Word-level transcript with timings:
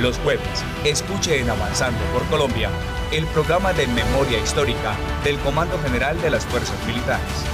Los 0.00 0.18
jueves, 0.18 0.64
escuche 0.84 1.40
en 1.40 1.50
Avanzando 1.50 2.00
por 2.14 2.24
Colombia 2.26 2.70
el 3.12 3.26
programa 3.26 3.74
de 3.74 3.86
memoria 3.88 4.38
histórica 4.42 4.96
del 5.22 5.38
Comando 5.40 5.78
General 5.78 6.20
de 6.22 6.30
las 6.30 6.46
Fuerzas 6.46 6.78
Militares. 6.86 7.44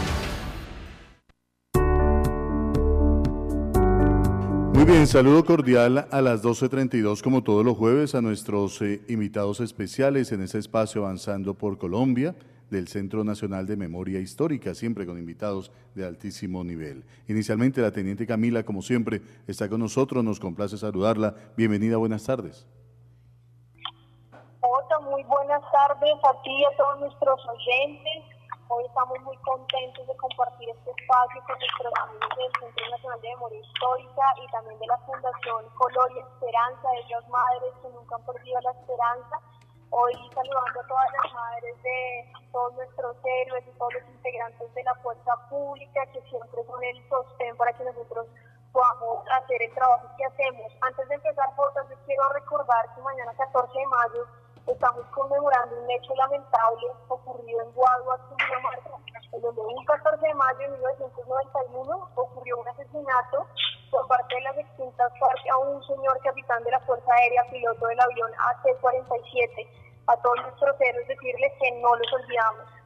Muy 4.73 4.85
bien, 4.85 5.09
saludo 5.09 5.45
cordial 5.45 6.07
a 6.13 6.23
las 6.23 6.45
12.32 6.45 7.23
como 7.23 7.43
todos 7.43 7.65
los 7.65 7.77
jueves 7.77 8.15
a 8.15 8.23
nuestros 8.23 8.81
eh, 8.83 9.03
invitados 9.09 9.59
especiales 9.59 10.31
en 10.31 10.41
este 10.41 10.59
espacio 10.59 11.05
Avanzando 11.05 11.55
por 11.55 11.77
Colombia 11.77 12.37
del 12.71 12.89
Centro 12.89 13.25
Nacional 13.25 13.67
de 13.67 13.77
Memoria 13.77 14.21
Histórica, 14.21 14.75
siempre 14.75 15.07
con 15.07 15.19
invitados 15.19 15.73
de 15.95 16.07
altísimo 16.07 16.65
nivel. 16.65 17.05
Inicialmente 17.29 17.81
la 17.81 17.93
Teniente 17.93 18.27
Camila, 18.27 18.65
como 18.65 18.83
siempre, 18.83 19.23
está 19.47 19.69
con 19.69 19.81
nosotros, 19.81 20.23
nos 20.25 20.41
complace 20.41 20.77
saludarla. 20.77 21.35
Bienvenida, 21.57 21.97
buenas 21.97 22.25
tardes. 22.25 22.67
Hola, 24.61 24.99
muy 25.11 25.23
buenas 25.25 25.63
tardes 25.73 26.15
a 26.23 26.43
ti 26.43 26.51
y 26.51 26.65
a 26.65 26.77
todos 26.77 27.01
nuestros 27.01 27.41
oyentes. 27.49 28.39
Hoy 28.71 28.85
estamos 28.85 29.17
muy 29.25 29.37
contentos 29.39 30.07
de 30.07 30.15
compartir 30.17 30.69
este 30.69 30.91
espacio 30.91 31.41
con 31.47 31.57
nuestros 31.59 31.93
amigos 32.05 32.29
del 32.37 32.53
Centro 32.61 32.91
Nacional 32.91 33.21
de 33.23 33.29
Memoria 33.29 33.61
Histórica 33.61 34.25
y 34.45 34.51
también 34.53 34.79
de 34.79 34.87
la 34.87 34.99
Fundación 34.99 35.65
Color 35.73 36.13
y 36.13 36.19
Esperanza 36.21 36.89
de 36.93 37.09
las 37.09 37.29
madres 37.31 37.73
que 37.81 37.89
nunca 37.89 38.17
han 38.17 38.25
perdido 38.27 38.61
la 38.61 38.73
esperanza 38.73 39.41
Hoy 39.91 40.13
saludando 40.35 40.81
a 40.81 40.87
todas 40.87 41.09
las 41.13 41.33
madres 41.33 41.83
de 41.83 42.33
todos 42.53 42.75
nuestros 42.75 43.17
héroes 43.25 43.65
y 43.67 43.79
todos 43.79 43.95
los 43.95 44.03
integrantes 44.09 44.75
de 44.75 44.83
la 44.85 44.95
fuerza 44.97 45.33
pública 45.49 46.05
que 46.13 46.21
siempre 46.23 46.63
son 46.65 46.85
el 46.85 47.09
sostén 47.09 47.57
para 47.57 47.73
que 47.73 47.85
nosotros 47.85 48.27
podamos 48.73 49.25
hacer 49.31 49.63
el 49.63 49.75
trabajo 49.75 50.07
que 50.17 50.25
hacemos. 50.27 50.73
Antes 50.83 51.09
de 51.09 51.15
empezar, 51.15 51.55
fotos, 51.57 51.89
les 51.89 51.99
quiero 52.01 52.23
recordar 52.35 52.95
que 52.95 53.01
mañana 53.01 53.33
14 53.35 53.79
de 53.79 53.87
mayo 53.87 54.27
estamos 54.67 55.07
conmemorando 55.07 55.81
un 55.81 55.91
hecho 55.91 56.15
lamentable 56.15 56.87
ocurrido 57.09 57.63
en 57.63 57.73
Guadua, 57.73 58.19
Cundinamarca, 58.29 58.91
en 59.33 59.41
donde 59.41 59.61
un 59.63 59.85
14 59.87 60.27
de 60.27 60.35
mayo 60.35 60.59
de 60.59 60.69
1991 60.69 62.11
ocurrió 62.15 62.59
un 62.59 62.69
asesinato 62.69 63.47
por 63.91 64.07
parte 64.09 64.35
de 64.35 64.41
las 64.43 64.59
extintas 64.59 65.13
FARC 65.19 65.41
a 65.53 65.59
un 65.59 65.83
señor 65.85 66.19
capitán 66.23 66.63
de 66.65 66.71
la 66.71 66.81
Fuerza 66.81 67.11
Aérea, 67.13 67.45
piloto 67.51 67.87
del 67.87 68.01
avión 68.01 68.31
AC-47. 68.39 69.69
A 70.07 70.17
todos 70.23 70.37
nuestros 70.43 70.81
héroes 70.81 71.09
decirles 71.09 71.53
que 71.61 71.81
no 71.81 71.95
los 71.97 72.13
olvidamos. 72.13 72.79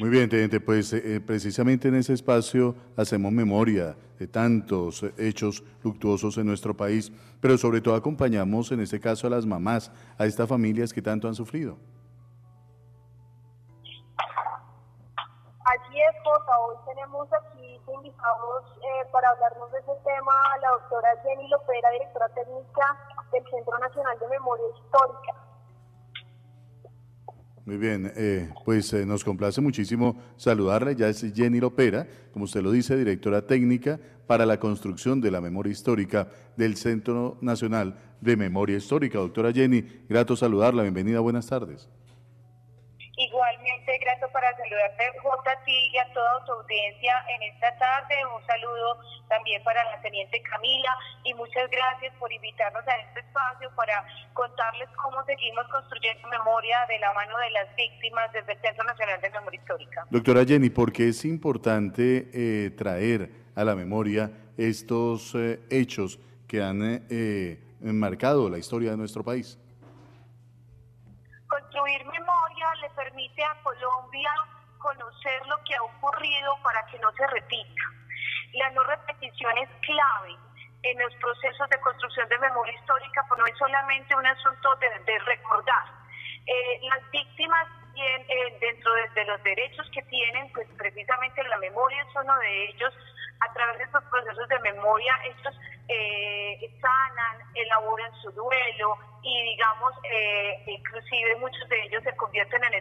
Muy 0.00 0.10
bien, 0.10 0.28
Teniente, 0.28 0.58
pues 0.60 0.92
eh, 0.92 1.20
precisamente 1.24 1.88
en 1.88 1.94
ese 1.94 2.12
espacio 2.12 2.74
hacemos 2.96 3.30
memoria 3.30 3.96
de 4.18 4.26
tantos 4.26 5.04
hechos 5.16 5.62
luctuosos 5.84 6.38
en 6.38 6.46
nuestro 6.46 6.76
país, 6.76 7.12
pero 7.40 7.56
sobre 7.56 7.80
todo 7.80 7.94
acompañamos 7.94 8.72
en 8.72 8.80
este 8.80 8.98
caso 8.98 9.26
a 9.26 9.30
las 9.30 9.46
mamás, 9.46 9.92
a 10.18 10.26
estas 10.26 10.48
familias 10.48 10.92
que 10.92 11.02
tanto 11.02 11.28
han 11.28 11.34
sufrido. 11.34 11.76
Así 15.64 16.00
es, 16.00 16.16
Jota, 16.24 16.58
hoy 16.58 16.76
tenemos 16.86 17.28
aquí 17.32 17.61
invitados 17.88 18.64
eh, 18.78 19.08
para 19.12 19.30
hablarnos 19.30 19.72
de 19.72 19.78
ese 19.78 19.92
tema 20.04 20.32
a 20.54 20.58
la 20.58 20.70
doctora 20.80 21.08
Jenny 21.22 21.48
Lopera, 21.48 21.90
directora 21.90 22.28
técnica 22.28 22.84
del 23.32 23.44
Centro 23.50 23.78
Nacional 23.78 24.18
de 24.18 24.28
Memoria 24.28 24.66
Histórica. 24.76 25.32
Muy 27.64 27.76
bien, 27.76 28.12
eh, 28.16 28.52
pues 28.64 28.92
eh, 28.92 29.06
nos 29.06 29.22
complace 29.22 29.60
muchísimo 29.60 30.16
saludarla. 30.36 30.92
Ya 30.92 31.08
es 31.08 31.24
Jenny 31.32 31.60
Lopera, 31.60 32.08
como 32.32 32.44
usted 32.44 32.60
lo 32.60 32.72
dice, 32.72 32.96
directora 32.96 33.46
técnica 33.46 34.00
para 34.26 34.46
la 34.46 34.58
construcción 34.58 35.20
de 35.20 35.30
la 35.30 35.40
memoria 35.40 35.70
histórica 35.70 36.28
del 36.56 36.76
Centro 36.76 37.38
Nacional 37.40 37.96
de 38.20 38.36
Memoria 38.36 38.76
Histórica. 38.76 39.18
Doctora 39.18 39.52
Jenny, 39.52 39.82
grato 40.08 40.34
saludarla. 40.34 40.82
Bienvenida, 40.82 41.20
buenas 41.20 41.46
tardes. 41.46 41.88
Grato 44.02 44.26
para 44.32 44.50
saludarte, 44.56 45.12
J, 45.22 45.50
a 45.52 45.64
ti 45.64 45.90
y 45.92 45.98
a 45.98 46.12
toda 46.12 46.44
tu 46.44 46.52
audiencia 46.52 47.24
en 47.28 47.54
esta 47.54 47.70
tarde. 47.78 48.16
Un 48.34 48.44
saludo 48.46 48.98
también 49.28 49.62
para 49.62 49.84
la 49.84 50.00
teniente 50.02 50.42
Camila 50.42 50.90
y 51.22 51.32
muchas 51.34 51.70
gracias 51.70 52.12
por 52.18 52.32
invitarnos 52.32 52.82
a 52.88 52.96
este 52.96 53.20
espacio 53.20 53.70
para 53.76 54.04
contarles 54.32 54.88
cómo 55.00 55.24
seguimos 55.24 55.68
construyendo 55.68 56.26
memoria 56.28 56.78
de 56.88 56.98
la 56.98 57.12
mano 57.12 57.38
de 57.38 57.50
las 57.50 57.76
víctimas 57.76 58.32
desde 58.32 58.54
el 58.54 58.60
Centro 58.60 58.84
Nacional 58.84 59.20
de 59.20 59.30
Memoria 59.30 59.60
Histórica. 59.60 60.06
Doctora 60.10 60.44
Jenny, 60.44 60.70
¿por 60.70 60.92
qué 60.92 61.08
es 61.08 61.24
importante 61.24 62.28
eh, 62.34 62.70
traer 62.70 63.30
a 63.54 63.62
la 63.62 63.76
memoria 63.76 64.32
estos 64.58 65.36
eh, 65.36 65.60
hechos 65.70 66.18
que 66.48 66.60
han 66.60 67.06
eh, 67.08 67.58
marcado 67.80 68.50
la 68.50 68.58
historia 68.58 68.90
de 68.90 68.96
nuestro 68.96 69.22
país? 69.22 69.58
Permite 73.42 73.44
a 73.44 73.62
Colombia 73.62 74.30
conocer 74.78 75.46
lo 75.46 75.56
que 75.64 75.74
ha 75.74 75.82
ocurrido 75.82 76.56
para 76.62 76.84
que 76.86 76.98
no 76.98 77.10
se 77.12 77.26
repita. 77.26 77.82
La 78.54 78.70
no 78.70 78.82
repetición 78.84 79.56
es 79.58 79.68
clave 79.80 80.36
en 80.82 80.98
los 80.98 81.14
procesos 81.16 81.68
de 81.70 81.80
construcción 81.80 82.28
de 82.28 82.38
memoria 82.38 82.74
histórica, 82.74 83.24
pero 83.28 83.36
no 83.38 83.46
es 83.46 83.58
solamente 83.58 84.14
un 84.14 84.26
asunto 84.26 84.74
de, 84.76 85.18
recordar. 85.20 85.84
Eh, 86.46 86.80
las 86.82 87.10
víctimas 87.10 87.68
eh, 87.94 88.58
dentro 88.60 88.92
de, 89.14 89.24
los 89.24 89.42
derechos 89.44 89.88
que 89.92 90.02
tienen, 90.02 90.52
pues 90.52 90.66
precisamente 90.76 91.42
la 91.44 91.58
memoria 91.58 92.02
es 92.02 92.16
uno 92.16 92.38
de 92.38 92.64
ellos. 92.70 92.94
A 93.40 93.52
través 93.52 93.78
de 93.78 93.84
estos 93.84 94.04
procesos 94.04 94.48
de 94.48 94.58
memoria, 94.60 95.18
ellos 95.24 95.54
eh, 95.88 96.78
sanan, 96.80 97.38
elaboran 97.54 98.12
su 98.22 98.30
duelo, 98.32 98.98
y 99.22 99.42
digamos, 99.42 99.92
eh, 100.04 100.62
inclusive 100.66 101.36
muchos 101.36 101.68
de 101.68 101.80
ellos 101.84 102.02
se 102.02 102.14
convierten 102.16 102.62
en 102.64 102.74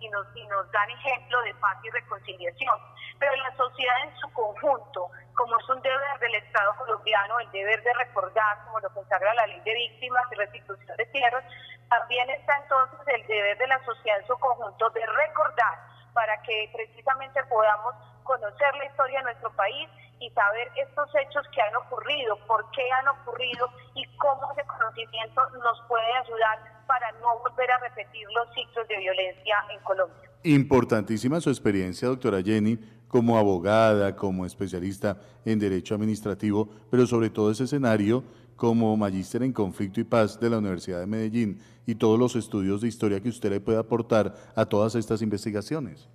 y, 0.00 0.08
nos, 0.08 0.26
nos 0.48 0.70
dan 0.72 0.90
ejemplo 0.90 1.40
de 1.42 1.54
paz 1.54 1.78
y 1.84 1.90
reconciliación. 1.90 2.78
Pero 3.18 3.34
la 3.36 3.56
sociedad 3.56 3.94
en 4.04 4.16
su 4.16 4.32
conjunto, 4.32 5.10
como 5.34 5.58
es 5.58 5.68
un 5.68 5.80
deber 5.82 6.18
del 6.20 6.34
Estado 6.36 6.74
colombiano, 6.76 7.38
el 7.40 7.50
deber 7.50 7.82
de 7.82 7.92
recordar, 7.94 8.64
como 8.64 8.80
lo 8.80 8.90
consagra 8.90 9.34
la 9.34 9.46
ley 9.46 9.60
de 9.60 9.74
víctimas 9.74 10.24
y 10.32 10.34
restitución 10.36 10.96
de 10.96 11.06
tierras, 11.06 11.44
también 11.88 12.28
está 12.30 12.56
entonces 12.56 13.00
el 13.06 13.26
deber 13.26 13.58
de 13.58 13.66
la 13.68 13.84
sociedad 13.84 14.18
en 14.20 14.26
su 14.26 14.36
conjunto 14.38 14.90
de 14.90 15.06
recordar 15.06 15.78
para 16.12 16.40
que 16.42 16.70
precisamente 16.72 17.44
podamos 17.44 17.94
conocer 18.24 18.74
la 18.76 18.86
historia 18.86 19.18
de 19.18 19.24
nuestro 19.24 19.50
país 19.54 19.88
y 20.18 20.30
saber 20.30 20.70
estos 20.76 21.14
hechos 21.14 21.46
que 21.54 21.60
han 21.60 21.76
ocurrido, 21.76 22.36
por 22.46 22.68
qué 22.70 22.90
han 22.90 23.08
ocurrido 23.08 23.70
y 23.94 24.04
cómo 24.16 24.50
ese 24.52 24.65
conocimiento 24.96 25.42
nos 25.62 25.80
puede 25.88 26.12
ayudar 26.24 26.84
para 26.86 27.12
no 27.20 27.38
volver 27.40 27.70
a 27.70 27.78
repetir 27.78 28.26
los 28.34 28.48
ciclos 28.54 28.88
de 28.88 28.96
violencia 28.98 29.56
en 29.72 29.80
Colombia. 29.82 30.30
Importantísima 30.44 31.40
su 31.40 31.50
experiencia, 31.50 32.08
doctora 32.08 32.42
Jenny, 32.42 32.78
como 33.08 33.36
abogada, 33.36 34.14
como 34.14 34.46
especialista 34.46 35.18
en 35.44 35.58
derecho 35.58 35.94
administrativo, 35.94 36.68
pero 36.90 37.06
sobre 37.06 37.30
todo 37.30 37.50
ese 37.50 37.64
escenario 37.64 38.24
como 38.56 38.96
magíster 38.96 39.42
en 39.42 39.52
conflicto 39.52 40.00
y 40.00 40.04
paz 40.04 40.40
de 40.40 40.48
la 40.48 40.58
Universidad 40.58 41.00
de 41.00 41.06
Medellín 41.06 41.60
y 41.84 41.94
todos 41.96 42.18
los 42.18 42.36
estudios 42.36 42.80
de 42.80 42.88
historia 42.88 43.20
que 43.20 43.28
usted 43.28 43.50
le 43.50 43.60
puede 43.60 43.78
aportar 43.78 44.34
a 44.54 44.64
todas 44.64 44.94
estas 44.94 45.20
investigaciones 45.20 46.08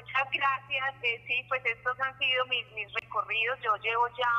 muchas 0.00 0.30
gracias. 0.32 0.94
Eh, 1.02 1.24
sí, 1.26 1.44
pues 1.48 1.62
estos 1.64 1.98
han 2.00 2.16
sido 2.18 2.46
mis, 2.46 2.66
recorridos. 2.94 3.58
Yo 3.62 3.76
llevo 3.76 4.08
ya 4.18 4.32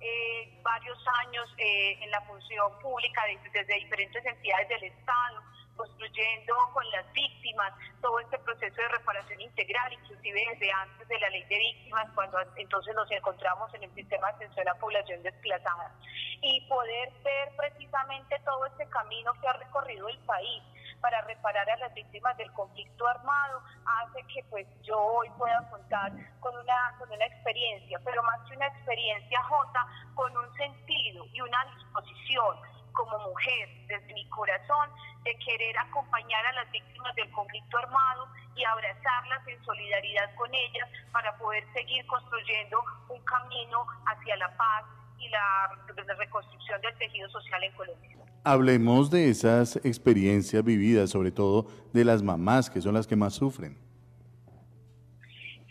eh, 0.00 0.58
varios 0.62 0.98
años 1.24 1.48
eh, 1.58 1.98
en 2.00 2.10
la 2.10 2.20
función 2.22 2.78
pública 2.80 3.22
desde 3.52 3.74
diferentes 3.74 4.24
entidades 4.24 4.68
del 4.68 4.84
Estado 4.84 5.42
construyendo 5.78 6.54
con 6.74 6.84
las 6.90 7.10
víctimas 7.12 7.72
todo 8.02 8.18
este 8.20 8.36
proceso 8.40 8.74
de 8.74 8.88
reparación 8.88 9.40
integral, 9.40 9.92
inclusive 9.92 10.44
desde 10.52 10.72
antes 10.72 11.06
de 11.06 11.18
la 11.20 11.30
ley 11.30 11.44
de 11.44 11.56
víctimas, 11.56 12.08
cuando 12.14 12.38
entonces 12.56 12.94
nos 12.94 13.10
encontramos 13.12 13.72
en 13.74 13.84
el 13.84 13.94
sistema 13.94 14.26
de 14.26 14.34
atención 14.34 14.68
a 14.68 14.74
la 14.74 14.78
población 14.80 15.22
desplazada, 15.22 15.94
y 16.42 16.60
poder 16.68 17.12
ver 17.22 17.48
precisamente 17.56 18.38
todo 18.44 18.66
este 18.66 18.88
camino 18.88 19.32
que 19.40 19.46
ha 19.46 19.52
recorrido 19.52 20.08
el 20.08 20.18
país 20.18 20.62
para 21.00 21.20
reparar 21.22 21.68
a 21.70 21.76
las 21.76 21.94
víctimas 21.94 22.36
del 22.36 22.52
conflicto 22.52 23.06
armado 23.06 23.62
hace 23.84 24.22
que 24.32 24.44
pues 24.50 24.66
yo 24.82 24.98
hoy 24.98 25.28
pueda 25.38 25.68
contar 25.70 26.12
con 26.40 26.56
una, 26.56 26.94
con 26.98 27.10
una 27.10 27.24
experiencia, 27.24 27.98
pero 28.04 28.22
más 28.22 28.40
que 28.48 28.56
una 28.56 28.66
experiencia 28.66 29.42
J, 29.42 29.86
con 30.14 30.36
un 30.36 30.54
sentido 30.54 31.24
y 31.32 31.40
una 31.40 31.64
disposición 31.76 32.56
como 32.92 33.18
mujer 33.18 33.68
desde 33.86 34.12
mi 34.12 34.28
corazón 34.28 34.90
de 35.22 35.36
querer 35.38 35.78
acompañar 35.78 36.44
a 36.46 36.52
las 36.52 36.70
víctimas 36.70 37.14
del 37.14 37.30
conflicto 37.30 37.78
armado 37.78 38.28
y 38.56 38.64
abrazarlas 38.64 39.46
en 39.46 39.64
solidaridad 39.64 40.34
con 40.34 40.52
ellas 40.52 40.88
para 41.12 41.36
poder 41.38 41.64
seguir 41.72 42.04
construyendo 42.06 42.82
un 43.08 43.22
camino 43.24 43.86
hacia 44.06 44.36
la 44.36 44.56
paz 44.56 44.84
y 45.18 45.28
la, 45.28 45.78
la 45.94 46.14
reconstrucción 46.14 46.80
del 46.80 46.96
tejido 46.98 47.28
social 47.30 47.62
en 47.62 47.72
Colombia. 47.72 48.17
Hablemos 48.44 49.10
de 49.10 49.28
esas 49.28 49.76
experiencias 49.84 50.64
vividas, 50.64 51.10
sobre 51.10 51.30
todo 51.30 51.66
de 51.92 52.04
las 52.04 52.22
mamás, 52.22 52.70
que 52.70 52.80
son 52.80 52.94
las 52.94 53.06
que 53.06 53.16
más 53.16 53.34
sufren. 53.34 53.76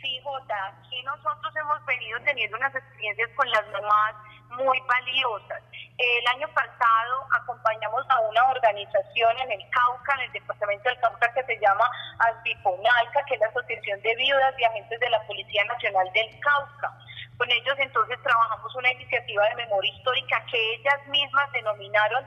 Sí, 0.02 0.20
Jota, 0.24 0.68
aquí 0.68 1.02
nosotros 1.04 1.54
hemos 1.56 1.86
venido 1.86 2.20
teniendo 2.24 2.58
unas 2.58 2.76
experiencias 2.76 3.30
con 3.36 3.50
las 3.50 3.64
mamás 3.72 4.16
muy 4.58 4.80
valiosas. 4.82 5.64
El 5.98 6.28
año 6.28 6.48
pasado 6.54 7.28
acompañamos 7.42 8.06
a 8.10 8.20
una 8.30 8.52
organización 8.52 9.40
en 9.40 9.52
el 9.52 9.70
Cauca, 9.70 10.14
en 10.16 10.22
el 10.22 10.32
departamento 10.34 10.90
del 10.90 11.00
Cauca, 11.00 11.34
que 11.34 11.44
se 11.44 11.60
llama 11.60 11.90
Asbiponalca, 12.20 13.26
que 13.26 13.34
es 13.34 13.40
la 13.40 13.48
Asociación 13.48 14.02
de 14.02 14.16
Viudas 14.16 14.54
y 14.60 14.64
Agentes 14.64 15.00
de 15.00 15.10
la 15.10 15.26
Policía 15.26 15.64
Nacional 15.66 16.12
del 16.14 16.40
Cauca. 16.40 16.94
Con 17.38 17.50
ellos 17.52 17.76
entonces 17.80 18.18
trabajamos 18.22 18.76
una 18.76 18.92
iniciativa 18.92 19.44
de 19.50 19.56
memoria 19.56 19.94
histórica 19.94 20.44
que 20.52 20.76
ellas 20.76 21.08
mismas 21.08 21.52
denominaron 21.52 22.26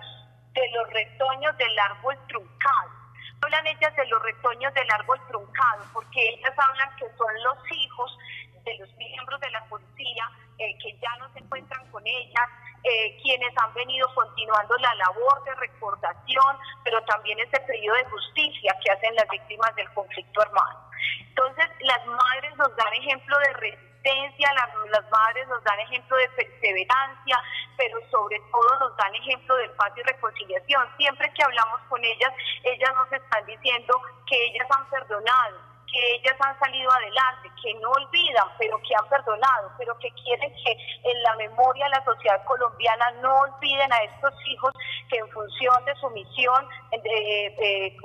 de 0.52 0.70
los 0.72 0.90
retoños 0.90 1.56
del 1.56 1.78
árbol 1.78 2.16
truncado. 2.28 2.90
Hablan 3.42 3.66
ellas 3.66 3.94
de 3.96 4.06
los 4.06 4.22
retoños 4.22 4.74
del 4.74 4.90
árbol 4.92 5.18
truncado 5.28 5.84
porque 5.92 6.20
ellas 6.28 6.52
hablan 6.56 6.96
que 6.96 7.06
son 7.16 7.42
los 7.42 7.72
hijos 7.72 8.18
de 8.64 8.78
los 8.78 8.92
miembros 8.96 9.40
de 9.40 9.50
la 9.50 9.64
policía 9.64 10.30
eh, 10.58 10.76
que 10.78 10.92
ya 11.00 11.16
no 11.18 11.32
se 11.32 11.38
encuentran 11.38 11.90
con 11.90 12.06
ellas, 12.06 12.48
eh, 12.84 13.18
quienes 13.22 13.50
han 13.56 13.72
venido 13.72 14.06
continuando 14.14 14.76
la 14.76 14.94
labor 14.94 15.42
de 15.44 15.54
recordación, 15.54 16.58
pero 16.84 17.02
también 17.04 17.38
ese 17.40 17.58
pedido 17.60 17.94
de 17.94 18.04
justicia 18.04 18.76
que 18.84 18.90
hacen 18.90 19.14
las 19.14 19.28
víctimas 19.30 19.74
del 19.76 19.90
conflicto 19.94 20.42
armado. 20.42 20.90
Entonces, 21.20 21.66
las 21.80 22.06
madres 22.06 22.54
nos 22.56 22.76
dan 22.76 22.92
ejemplo 22.92 23.38
de 23.38 23.52
las, 24.04 24.90
las 24.90 25.10
madres 25.10 25.48
nos 25.48 25.62
dan 25.64 25.78
ejemplo 25.80 26.16
de 26.16 26.28
perseverancia, 26.30 27.36
pero 27.76 27.98
sobre 28.10 28.40
todo 28.50 28.78
nos 28.80 28.96
dan 28.96 29.14
ejemplo 29.14 29.56
de 29.56 29.68
paz 29.70 29.92
y 29.96 30.02
reconciliación. 30.02 30.88
Siempre 30.96 31.32
que 31.34 31.42
hablamos 31.42 31.80
con 31.88 32.02
ellas, 32.04 32.32
ellas 32.64 32.90
nos 32.94 33.12
están 33.12 33.44
diciendo 33.46 34.00
que 34.26 34.46
ellas 34.46 34.66
han 34.70 34.88
perdonado, 34.90 35.69
que 35.92 36.14
ellas 36.14 36.36
han 36.40 36.58
salido 36.58 36.90
adelante, 36.90 37.50
que 37.62 37.74
no 37.74 37.90
olvidan, 37.90 38.46
pero 38.58 38.78
que 38.82 38.94
han 38.94 39.08
perdonado, 39.08 39.72
pero 39.78 39.98
que 39.98 40.10
quieren 40.22 40.52
que 40.52 40.72
en 41.04 41.22
la 41.22 41.34
memoria 41.36 41.84
de 41.86 41.90
la 41.90 42.04
sociedad 42.04 42.44
colombiana 42.44 43.10
no 43.22 43.40
olviden 43.40 43.92
a 43.92 43.98
estos 43.98 44.34
hijos 44.46 44.72
que 45.08 45.18
en 45.18 45.28
función 45.30 45.84
de 45.84 45.94
su 45.96 46.08
misión 46.10 46.68
de, 46.90 47.96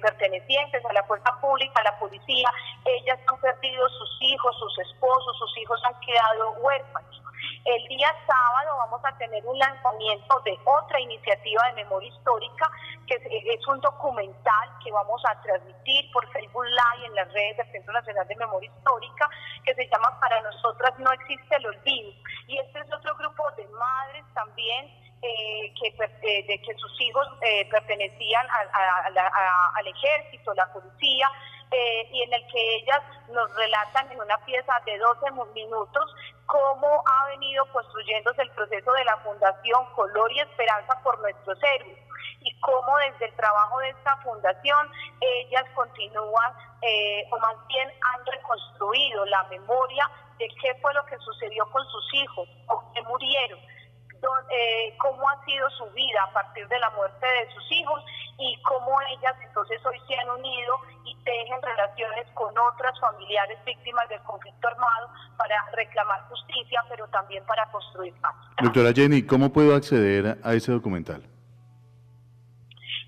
pertenecientes 0.00 0.84
a 0.84 0.92
la 0.92 1.02
fuerza 1.04 1.32
pública, 1.40 1.80
a 1.80 1.84
la 1.84 1.98
policía, 1.98 2.52
ellas 2.84 3.18
han 3.26 3.40
perdido 3.40 3.88
sus 3.88 4.18
hijos, 4.22 4.56
sus 4.58 4.78
esposos, 4.78 5.36
sus 5.38 5.58
hijos 5.58 5.80
han 5.84 5.98
quedado 6.00 6.52
huérfanos. 6.60 7.19
El 7.64 7.88
día 7.88 8.08
sábado 8.26 8.76
vamos 8.78 9.00
a 9.04 9.16
tener 9.18 9.44
un 9.44 9.58
lanzamiento 9.58 10.40
de 10.40 10.58
otra 10.64 10.98
iniciativa 10.98 11.62
de 11.68 11.84
memoria 11.84 12.08
histórica, 12.08 12.70
que 13.06 13.16
es 13.16 13.68
un 13.68 13.80
documental 13.80 14.68
que 14.82 14.90
vamos 14.90 15.22
a 15.28 15.40
transmitir 15.42 16.10
por 16.10 16.26
Facebook 16.32 16.64
Live 16.64 17.06
en 17.06 17.14
las 17.14 17.30
redes 17.32 17.58
del 17.58 17.72
Centro 17.72 17.92
Nacional 17.92 18.26
de 18.26 18.36
Memoria 18.36 18.70
Histórica, 18.74 19.28
que 19.64 19.74
se 19.74 19.86
llama 19.88 20.18
Para 20.20 20.40
nosotras 20.40 20.98
no 20.98 21.12
existe 21.12 21.56
el 21.56 21.66
olvido. 21.66 22.12
Y 22.46 22.58
este 22.58 22.80
es 22.80 22.92
otro 22.94 23.14
grupo 23.16 23.50
de 23.52 23.66
madres 23.68 24.24
también 24.32 24.86
eh, 25.22 25.74
que, 25.78 25.88
eh, 25.88 26.44
de 26.48 26.62
que 26.62 26.74
sus 26.76 27.00
hijos 27.02 27.26
eh, 27.42 27.68
pertenecían 27.70 28.46
al 28.50 29.86
ejército, 29.86 30.54
la 30.54 30.72
policía, 30.72 31.30
y 31.72 32.22
en 32.22 32.32
el 32.32 32.46
que 32.48 32.76
ellas 32.76 33.00
nos 33.28 33.54
relatan 33.54 34.10
en 34.10 34.20
una 34.20 34.36
pieza 34.44 34.72
de 34.84 34.98
12 34.98 35.30
minutos 35.54 36.14
cómo 36.46 37.02
ha 37.06 37.26
venido 37.28 37.64
construyéndose 37.72 38.42
el 38.42 38.50
proceso 38.50 38.92
de 38.92 39.04
la 39.04 39.16
Fundación 39.18 39.84
Color 39.94 40.32
y 40.32 40.40
Esperanza 40.40 41.00
por 41.02 41.18
nuestros 41.20 41.58
héroes 41.62 41.98
y 42.40 42.60
cómo 42.60 42.96
desde 42.98 43.26
el 43.26 43.36
trabajo 43.36 43.78
de 43.78 43.90
esta 43.90 44.16
fundación 44.18 44.88
ellas 45.20 45.64
continúan 45.74 46.52
eh, 46.82 47.24
o 47.30 47.38
más 47.38 47.54
bien 47.68 47.88
han 47.88 48.26
reconstruido 48.26 49.24
la 49.26 49.44
memoria 49.44 50.10
de 50.38 50.48
qué 50.60 50.74
fue 50.80 50.92
lo 50.94 51.04
que 51.04 51.18
sucedió 51.18 51.70
con 51.70 51.84
sus 51.86 52.14
hijos, 52.14 52.48
o 52.66 52.82
qué 52.94 53.02
murieron, 53.02 53.60
eh, 54.50 54.94
cómo 54.98 55.28
ha 55.28 55.44
sido 55.44 55.68
su 55.70 55.84
vida 55.90 56.22
a 56.28 56.32
partir 56.32 56.66
de 56.68 56.78
la 56.78 56.90
muerte 56.90 57.26
de 57.26 57.52
sus 57.52 57.72
hijos 57.72 58.02
y 58.38 58.60
cómo 58.62 58.98
ellas 59.16 59.34
entonces 59.46 59.80
hoy 59.84 59.98
se 60.08 60.14
han 60.16 60.30
unido 60.30 60.74
y 61.04 61.14
tejen 61.24 61.60
relaciones 61.62 62.26
con 62.34 62.52
otras 62.58 62.98
familiares 63.00 63.58
víctimas 63.64 64.08
del 64.08 64.20
conflicto 64.22 64.68
armado 64.68 65.08
para 65.36 65.56
reclamar 65.72 66.20
justicia, 66.28 66.82
pero 66.88 67.06
también 67.08 67.44
para 67.46 67.66
construir 67.70 68.14
paz. 68.20 68.34
Doctora 68.62 68.92
Jenny, 68.92 69.26
¿cómo 69.26 69.52
puedo 69.52 69.74
acceder 69.74 70.38
a 70.42 70.54
ese 70.54 70.72
documental? 70.72 71.22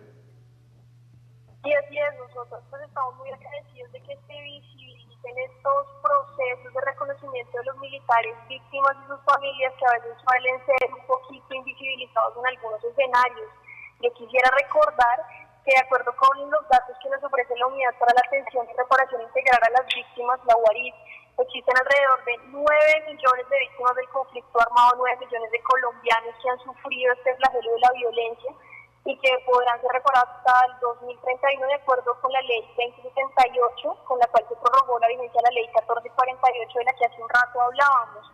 Y 1.65 1.73
así 1.73 1.99
es, 1.99 2.19
nosotros 2.19 2.63
pues 2.71 2.83
estamos 2.83 3.17
muy 3.17 3.29
agradecidos 3.31 3.93
de 3.93 4.01
que 4.01 4.17
se 4.17 4.37
visibilicen 4.41 5.35
estos 5.51 5.87
procesos 6.01 6.73
de 6.73 6.81
reconocimiento 6.87 7.59
de 7.59 7.65
los 7.65 7.77
militares 7.79 8.35
víctimas 8.49 8.97
y 9.05 9.07
sus 9.09 9.21
familias 9.25 9.73
que 9.77 9.85
a 9.85 9.93
veces 9.99 10.17
suelen 10.25 10.57
ser 10.65 10.89
un 10.95 11.05
poquito 11.07 11.55
invisibilizados 11.55 12.33
en 12.39 12.47
algunos 12.47 12.85
escenarios. 12.85 13.51
Yo 14.01 14.13
quisiera 14.15 14.49
recordar 14.57 15.19
que 15.69 15.77
de 15.77 15.85
acuerdo 15.85 16.17
con 16.17 16.33
los 16.51 16.65
datos 16.73 16.97
que 16.97 17.13
nos 17.13 17.23
ofrece 17.23 17.53
la 17.57 17.67
Unidad 17.67 17.93
para 18.01 18.17
la 18.17 18.25
Atención 18.25 18.65
y 18.65 18.73
Reparación 18.73 19.21
Integral 19.21 19.61
a 19.61 19.77
las 19.77 19.87
Víctimas, 19.93 20.41
la 20.49 20.57
UARIS, 20.57 20.95
existen 21.37 21.77
alrededor 21.77 22.25
de 22.25 22.35
9 22.57 23.13
millones 23.13 23.45
de 23.53 23.59
víctimas 23.69 23.95
del 23.95 24.09
conflicto 24.09 24.57
armado, 24.65 24.97
9 24.97 25.29
millones 25.29 25.51
de 25.53 25.61
colombianos 25.61 26.35
que 26.41 26.49
han 26.49 26.59
sufrido 26.65 27.13
este 27.13 27.37
flagelo 27.37 27.69
de 27.69 27.81
la 27.85 27.93
violencia 27.93 28.51
y 29.05 29.13
que 29.21 29.31
podrán 29.45 29.77
ser 29.85 29.93
recordados 29.93 30.41
hasta 30.41 30.73
el 30.73 30.81
2031 30.81 31.67
de 31.67 31.75
acuerdo 31.75 32.17
con 32.21 32.33
la 32.33 32.41
ley 32.49 32.65
2078, 32.73 34.09
con 34.09 34.19
la 34.19 34.27
cual 34.33 34.49
se 34.49 34.57
prorrogó 34.57 34.99
la 34.99 35.09
vigencia 35.09 35.37
de 35.37 35.49
la 35.53 35.55
ley 35.55 35.69
1448 35.69 36.79
de 36.81 36.85
la 36.85 36.93
que 36.97 37.05
hace 37.05 37.21
un 37.21 37.29
rato 37.29 37.61
hablábamos. 37.61 38.25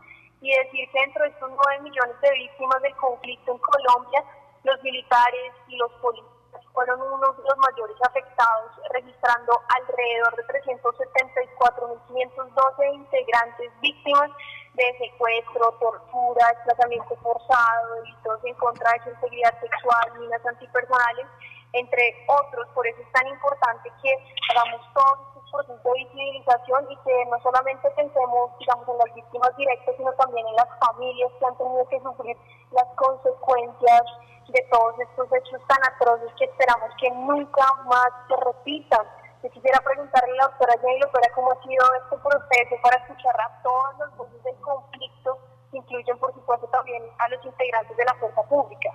Y 0.40 0.54
decir 0.54 0.86
que 0.86 1.00
dentro 1.02 1.24
de 1.24 1.30
estos 1.30 1.50
9 1.50 1.82
millones 1.82 2.14
de 2.20 2.30
víctimas 2.30 2.80
del 2.82 2.94
conflicto 2.94 3.50
en 3.50 3.58
Colombia, 3.58 4.22
los 4.62 4.82
militares 4.82 5.52
y 5.66 5.76
los 5.76 5.90
policías 5.98 6.33
fueron 6.74 7.00
uno 7.00 7.32
de 7.32 7.42
los 7.42 7.56
mayores 7.58 7.96
afectados, 8.02 8.72
registrando 8.92 9.58
alrededor 9.78 10.36
de 10.36 10.42
374.512 10.42 12.94
integrantes 12.94 13.72
víctimas 13.80 14.30
de 14.74 14.98
secuestro, 14.98 15.72
tortura, 15.78 16.48
desplazamiento 16.48 17.16
forzado, 17.22 18.02
delitos 18.02 18.44
en 18.44 18.54
contra 18.54 18.92
de 18.92 19.04
su 19.04 19.10
integridad 19.10 19.60
sexual, 19.60 20.18
minas 20.18 20.44
antipersonales, 20.44 21.26
entre 21.72 22.26
otros. 22.26 22.66
Por 22.74 22.84
eso 22.86 23.00
es 23.00 23.10
tan 23.12 23.26
importante 23.28 23.90
que 24.02 24.12
hagamos 24.50 24.82
todos 24.92 25.33
estos 25.60 25.80
procesos 25.80 25.82
de 25.84 26.04
visibilización 26.04 26.86
y 26.90 26.96
que 26.96 27.26
no 27.26 27.40
solamente 27.42 27.90
pensemos, 27.90 28.50
digamos, 28.58 28.88
en 28.88 28.98
las 28.98 29.14
víctimas 29.14 29.56
directas, 29.56 29.94
sino 29.96 30.12
también 30.14 30.46
en 30.46 30.56
las 30.56 30.68
familias 30.78 31.32
que 31.38 31.46
han 31.46 31.56
tenido 31.56 31.88
que 31.88 32.00
sufrir 32.00 32.36
las 32.72 32.88
consecuencias 32.96 34.02
de 34.48 34.62
todos 34.70 34.98
estos 35.00 35.32
hechos 35.32 35.60
tan 35.66 35.78
atroces 35.92 36.32
que 36.38 36.44
esperamos 36.44 36.90
que 37.00 37.10
nunca 37.10 37.66
más 37.86 38.10
se 38.28 38.36
repitan. 38.36 39.06
Yo 39.42 39.50
quisiera 39.50 39.78
preguntarle 39.80 40.32
a 40.32 40.36
la 40.36 40.48
doctora 40.48 40.74
Jenny 40.80 41.00
Lopera 41.00 41.32
cómo 41.34 41.52
ha 41.52 41.62
sido 41.62 41.84
este 42.02 42.16
proceso 42.16 42.74
para 42.82 42.96
escuchar 42.96 43.40
a 43.40 43.62
todos 43.62 43.98
los 43.98 44.16
voces 44.16 44.42
del 44.42 44.56
conflicto, 44.56 45.38
que 45.70 45.78
incluyen 45.78 46.18
por 46.18 46.32
supuesto 46.34 46.66
también 46.68 47.02
a 47.18 47.28
los 47.28 47.44
integrantes 47.44 47.96
de 47.96 48.04
la 48.04 48.14
fuerza 48.14 48.42
pública. 48.44 48.90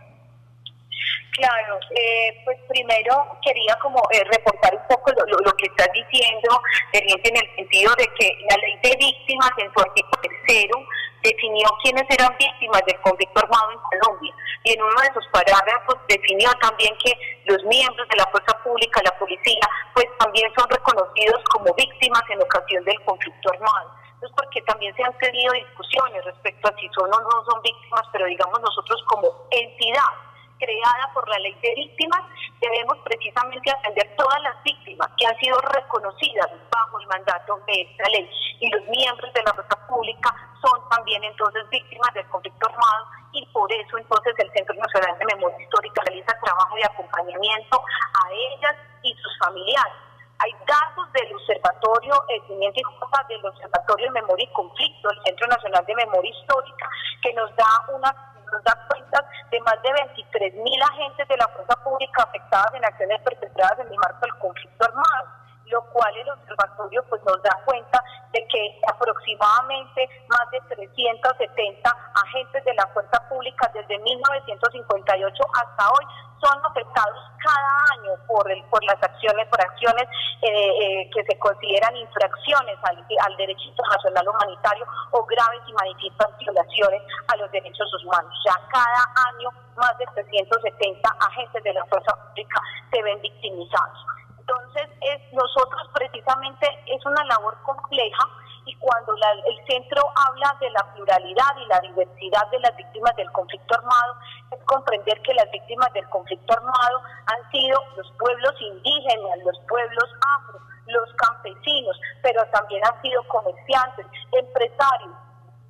Claro, 1.39 1.79
eh, 1.95 2.35
pues 2.43 2.57
primero 2.67 3.15
quería 3.41 3.73
como 3.81 4.03
eh, 4.11 4.25
reportar 4.25 4.75
un 4.75 4.85
poco 4.89 5.09
lo, 5.15 5.55
que 5.55 5.67
estás 5.67 5.87
diciendo, 5.93 6.61
en 6.91 7.07
el 7.07 7.55
sentido 7.55 7.95
de 7.95 8.05
que 8.19 8.35
la 8.49 8.57
ley 8.57 8.77
de 8.83 8.97
víctimas 8.99 9.49
en 9.57 9.71
su 9.71 9.79
artículo 9.79 10.19
tercero 10.21 10.83
definió 11.23 11.69
quiénes 11.81 12.03
eran 12.09 12.35
víctimas 12.37 12.81
del 12.85 12.99
conflicto 12.99 13.39
armado 13.39 13.71
en 13.71 13.79
Colombia 13.79 14.33
y 14.65 14.73
en 14.73 14.83
uno 14.83 14.99
de 14.99 15.13
sus 15.13 15.25
parágrafos 15.31 15.95
definió 16.09 16.51
también 16.59 16.91
que 16.97 17.15
los 17.45 17.63
miembros 17.63 18.05
de 18.09 18.17
la 18.17 18.27
fuerza 18.35 18.59
pública, 18.61 18.99
la 19.05 19.17
policía, 19.17 19.63
pues 19.95 20.07
también 20.19 20.51
son 20.59 20.69
reconocidos 20.69 21.39
como 21.55 21.73
víctimas 21.73 22.23
en 22.31 22.41
ocasión 22.41 22.83
del 22.83 22.99
conflicto 23.05 23.49
armado. 23.53 23.95
Entonces, 24.11 24.35
porque 24.35 24.61
también 24.63 24.93
se 24.97 25.03
han 25.03 25.17
tenido 25.19 25.53
discusiones 25.53 26.25
respecto 26.25 26.67
a 26.67 26.75
si 26.75 26.89
son 26.89 27.07
o 27.07 27.19
no 27.21 27.45
son 27.47 27.61
víctimas, 27.61 28.03
pero 28.11 28.25
digamos 28.25 28.59
nosotros 28.59 29.01
como 29.07 29.47
entidad 29.51 30.27
creada 30.59 31.09
por 31.13 31.27
la 31.27 31.39
ley 31.39 31.55
de 31.61 31.73
víctimas, 31.75 32.21
debemos 32.59 32.97
precisamente 33.03 33.71
atender 33.71 34.15
todas 34.15 34.41
las 34.41 34.61
víctimas 34.63 35.09
que 35.17 35.25
han 35.25 35.37
sido 35.37 35.57
reconocidas 35.61 36.49
bajo 36.69 36.99
el 36.99 37.07
mandato 37.07 37.59
de 37.65 37.81
esta 37.81 38.09
ley. 38.09 38.29
Y 38.59 38.69
los 38.69 38.83
miembros 38.87 39.33
de 39.33 39.43
la 39.43 39.53
fuerza 39.53 39.87
pública 39.87 40.35
son 40.61 40.89
también 40.89 41.23
entonces 41.23 41.67
víctimas 41.69 42.13
del 42.13 42.27
conflicto 42.27 42.67
armado 42.67 43.05
y 43.31 43.45
por 43.47 43.71
eso 43.71 43.97
entonces 43.97 44.33
el 44.37 44.51
Centro 44.51 44.75
Nacional 44.75 45.17
de 45.17 45.25
Memoria 45.25 45.61
Histórica 45.61 46.01
realiza 46.05 46.37
trabajo 46.43 46.75
de 46.75 46.85
acompañamiento 46.85 47.79
a 47.79 48.31
ellas 48.31 48.75
y 49.03 49.13
sus 49.15 49.37
familiares. 49.39 50.08
Hay 50.39 50.51
datos 50.65 51.11
del 51.13 51.35
Observatorio, 51.35 52.13
Teniente 52.47 52.81
J 52.83 53.25
del 53.27 53.45
Observatorio 53.45 54.05
de 54.05 54.21
Memoria 54.21 54.45
y 54.49 54.53
Conflicto, 54.53 55.09
el 55.11 55.23
Centro 55.23 55.47
Nacional 55.47 55.85
de 55.85 55.95
Memoria 55.95 56.31
Histórica, 56.31 56.89
que 57.21 57.33
nos 57.33 57.55
da 57.55 57.65
una 57.93 58.29
nos 58.51 58.63
da 58.63 58.87
cuenta 58.87 59.29
de 59.51 59.61
más 59.61 59.79
de 59.83 59.93
23 59.93 60.55
mil 60.55 60.81
agentes 60.81 61.27
de 61.27 61.37
la 61.37 61.47
fuerza 61.49 61.75
pública 61.83 62.23
afectadas 62.23 62.73
en 62.73 62.83
acciones 62.83 63.21
perpetradas 63.21 63.79
en 63.79 63.87
el 63.87 63.97
marco 63.97 64.21
del 64.21 64.35
conflicto 64.39 64.85
armado 64.85 65.38
lo 65.69 65.81
cual 65.91 66.15
el 66.17 66.29
observatorio 66.29 67.03
pues 67.09 67.21
nos 67.23 67.41
da 67.43 67.61
cuenta 67.65 68.03
de 68.33 68.45
que 68.47 68.79
aproximadamente 68.87 70.09
más 70.27 70.49
de 70.51 70.61
370 70.75 71.89
agentes 72.25 72.63
de 72.63 72.73
la 72.73 72.87
fuerza 72.87 73.17
pública 73.29 73.69
desde 73.73 73.97
1958 73.97 75.43
hasta 75.53 75.89
hoy 75.89 76.05
son 76.41 76.65
afectados 76.65 77.17
cada 77.43 77.71
año 77.93 78.11
por 78.27 78.49
el, 78.51 78.63
por 78.65 78.83
las 78.83 79.01
acciones, 79.03 79.47
por 79.47 79.61
acciones 79.61 80.07
eh, 80.41 80.47
eh, 80.49 81.09
que 81.13 81.23
se 81.25 81.37
consideran 81.37 81.95
infracciones 81.97 82.77
al, 82.83 83.05
al 83.25 83.37
derecho 83.37 83.67
internacional 83.67 84.27
humanitario 84.27 84.85
o 85.11 85.25
graves 85.25 85.61
y 85.67 85.73
manifiestas 85.73 86.37
violaciones 86.37 87.01
a 87.27 87.35
los 87.37 87.51
derechos 87.51 87.87
humanos. 88.03 88.33
Ya 88.45 88.55
cada 88.71 89.03
año 89.29 89.49
más 89.75 89.97
de 89.97 90.05
370 90.05 91.09
agentes 91.09 91.63
de 91.63 91.73
la 91.73 91.85
fuerza 91.85 92.15
pública 92.15 92.61
se 92.91 93.01
ven 93.01 93.21
victimizados. 93.21 94.05
Entonces, 94.49 94.89
es, 95.01 95.33
nosotros 95.33 95.81
precisamente 95.93 96.65
es 96.87 97.05
una 97.05 97.23
labor 97.25 97.55
compleja 97.63 98.25
y 98.65 98.75
cuando 98.77 99.13
el 99.13 99.65
centro 99.67 100.01
habla 100.27 100.57
de 100.59 100.69
la 100.71 100.93
pluralidad 100.93 101.57
y 101.57 101.65
la 101.67 101.79
diversidad 101.81 102.49
de 102.49 102.59
las 102.59 102.75
víctimas 102.75 103.15
del 103.15 103.31
conflicto 103.31 103.75
armado, 103.75 104.15
es 104.51 104.59
comprender 104.65 105.21
que 105.21 105.33
las 105.35 105.49
víctimas 105.51 105.93
del 105.93 106.07
conflicto 106.09 106.53
armado 106.53 107.01
han 107.27 107.51
sido 107.51 107.79
los 107.95 108.11
pueblos 108.17 108.53
indígenas, 108.59 109.37
los 109.45 109.59
pueblos 109.67 110.09
afro, 110.37 110.59
los 110.87 111.13
campesinos, 111.13 111.99
pero 112.23 112.43
también 112.51 112.81
han 112.85 113.01
sido 113.03 113.21
comerciantes, 113.27 114.05
empresarios, 114.31 115.13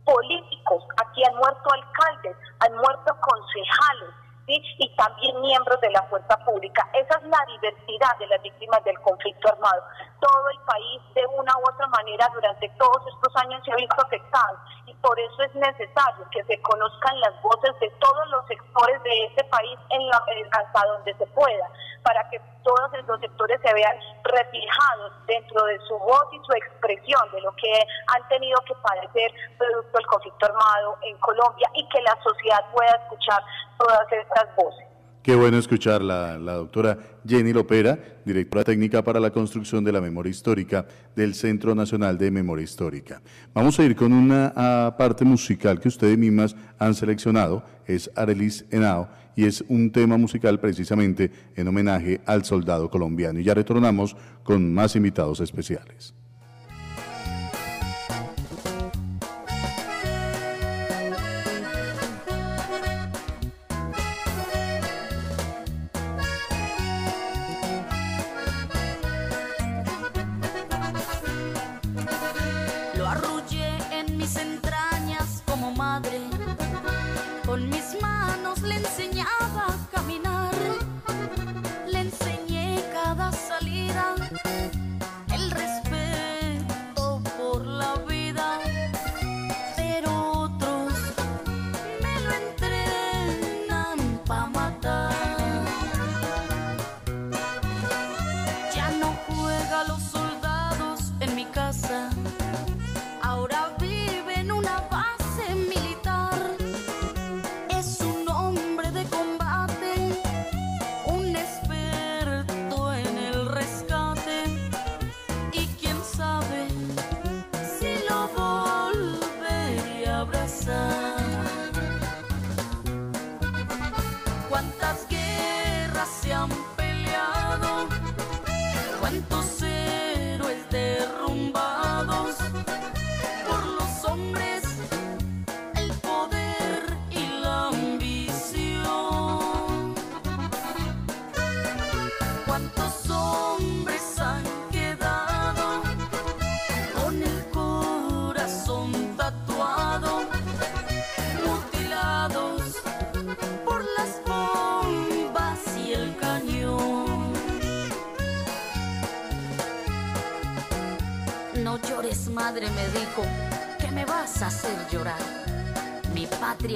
políticos, 0.06 0.84
aquí 1.04 1.24
han 1.26 1.36
muerto 1.36 1.70
alcaldes, 1.72 2.36
han 2.60 2.74
muerto 2.76 3.16
concejales, 3.20 4.16
y 4.50 4.96
también 4.96 5.40
miembros 5.42 5.80
de 5.82 5.92
la 5.92 6.04
fuerza 6.04 6.38
pública. 6.46 6.88
Esa 6.94 7.18
es 7.18 7.24
la 7.24 7.46
diversidad 7.48 8.18
de 8.18 8.28
las 8.28 8.42
víctimas 8.42 8.84
del 8.84 9.00
conflicto 9.02 9.50
armado. 9.50 9.84
Todo 10.20 10.50
el 10.50 10.60
país, 10.66 11.02
de 11.14 11.26
una 11.28 11.56
u 11.58 11.70
otra 11.70 11.88
manera, 11.88 12.30
durante 12.34 12.70
todos 12.78 13.04
estos 13.14 13.36
años 13.44 13.62
se 13.64 13.72
ha 13.72 13.76
visto 13.76 14.02
afectado 14.02 14.58
y 14.86 14.94
por 14.96 15.20
eso 15.20 15.44
es 15.44 15.56
necesario 15.56 16.26
que 16.32 16.44
se 16.46 16.62
conozcan 16.62 17.20
las 17.20 17.42
voces 17.42 17.80
de 17.80 17.90
todos 18.00 18.30
los 18.30 18.46
sectores 18.48 19.02
de 19.04 19.26
este 19.26 19.44
país 19.46 19.80
hasta 20.52 20.88
donde 20.88 21.14
se 21.16 21.26
pueda, 21.28 21.70
para 22.04 22.28
que 22.30 22.40
todos 22.64 22.94
estos 22.94 23.20
sectores 23.20 23.60
se 23.62 23.74
vean 23.74 23.98
reflejados 24.24 25.14
dentro 25.26 25.64
de 25.66 25.80
su 25.88 25.98
voz 26.00 26.26
y 26.34 26.40
su 26.46 26.54
expresión 26.54 27.32
de 27.32 27.42
lo 27.42 27.52
que 27.56 27.72
han 28.08 28.28
tenido 28.28 28.60
que 28.66 28.76
padecer 28.76 29.32
producto 29.58 29.98
del 29.98 30.08
conflicto 30.08 30.46
armado 30.46 30.98
en 31.02 31.18
Colombia 31.18 31.70
y 31.74 31.88
que 31.90 32.02
la 32.02 32.18
sociedad 32.24 32.64
pueda 32.72 32.92
escuchar 32.92 33.44
todas 33.78 34.12
estas 34.12 34.39
Qué 35.22 35.36
bueno 35.36 35.58
escuchar 35.58 36.02
la, 36.02 36.40
la 36.40 36.54
doctora 36.54 36.98
Jenny 37.28 37.52
Lopera, 37.52 38.00
directora 38.26 38.64
técnica 38.64 39.04
para 39.04 39.20
la 39.20 39.32
construcción 39.32 39.84
de 39.84 39.92
la 39.92 40.02
memoria 40.02 40.32
histórica 40.32 40.86
del 41.16 41.36
Centro 41.36 41.76
Nacional 41.76 42.18
de 42.18 42.32
Memoria 42.32 42.64
Histórica. 42.64 43.22
Vamos 43.54 43.80
a 43.80 43.84
ir 43.84 43.96
con 43.96 44.14
una 44.14 44.96
parte 44.98 45.26
musical 45.26 45.80
que 45.80 45.90
ustedes 45.90 46.18
mismas 46.18 46.56
han 46.78 46.96
seleccionado, 46.96 47.64
es 47.86 48.10
Arelis 48.16 48.66
Henao, 48.72 49.10
y 49.36 49.46
es 49.46 49.64
un 49.68 49.92
tema 49.92 50.18
musical 50.18 50.60
precisamente 50.60 51.32
en 51.56 51.68
homenaje 51.68 52.22
al 52.26 52.46
soldado 52.46 52.90
colombiano. 52.90 53.40
Y 53.40 53.44
ya 53.44 53.54
retornamos 53.54 54.16
con 54.44 54.74
más 54.74 54.96
invitados 54.96 55.42
especiales. 55.42 56.16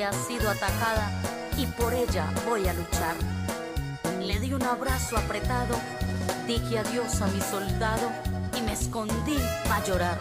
Ha 0.03 0.11
sido 0.11 0.49
atacada 0.49 1.11
y 1.57 1.65
por 1.65 1.93
ella 1.93 2.29
voy 2.47 2.67
a 2.67 2.73
luchar. 2.73 3.15
Le 4.21 4.39
di 4.39 4.53
un 4.53 4.63
abrazo 4.63 5.17
apretado, 5.17 5.75
dije 6.47 6.79
adiós 6.79 7.21
a 7.21 7.27
mi 7.27 7.39
soldado 7.41 8.09
y 8.57 8.61
me 8.61 8.73
escondí 8.73 9.37
a 9.69 9.83
llorar. 9.85 10.17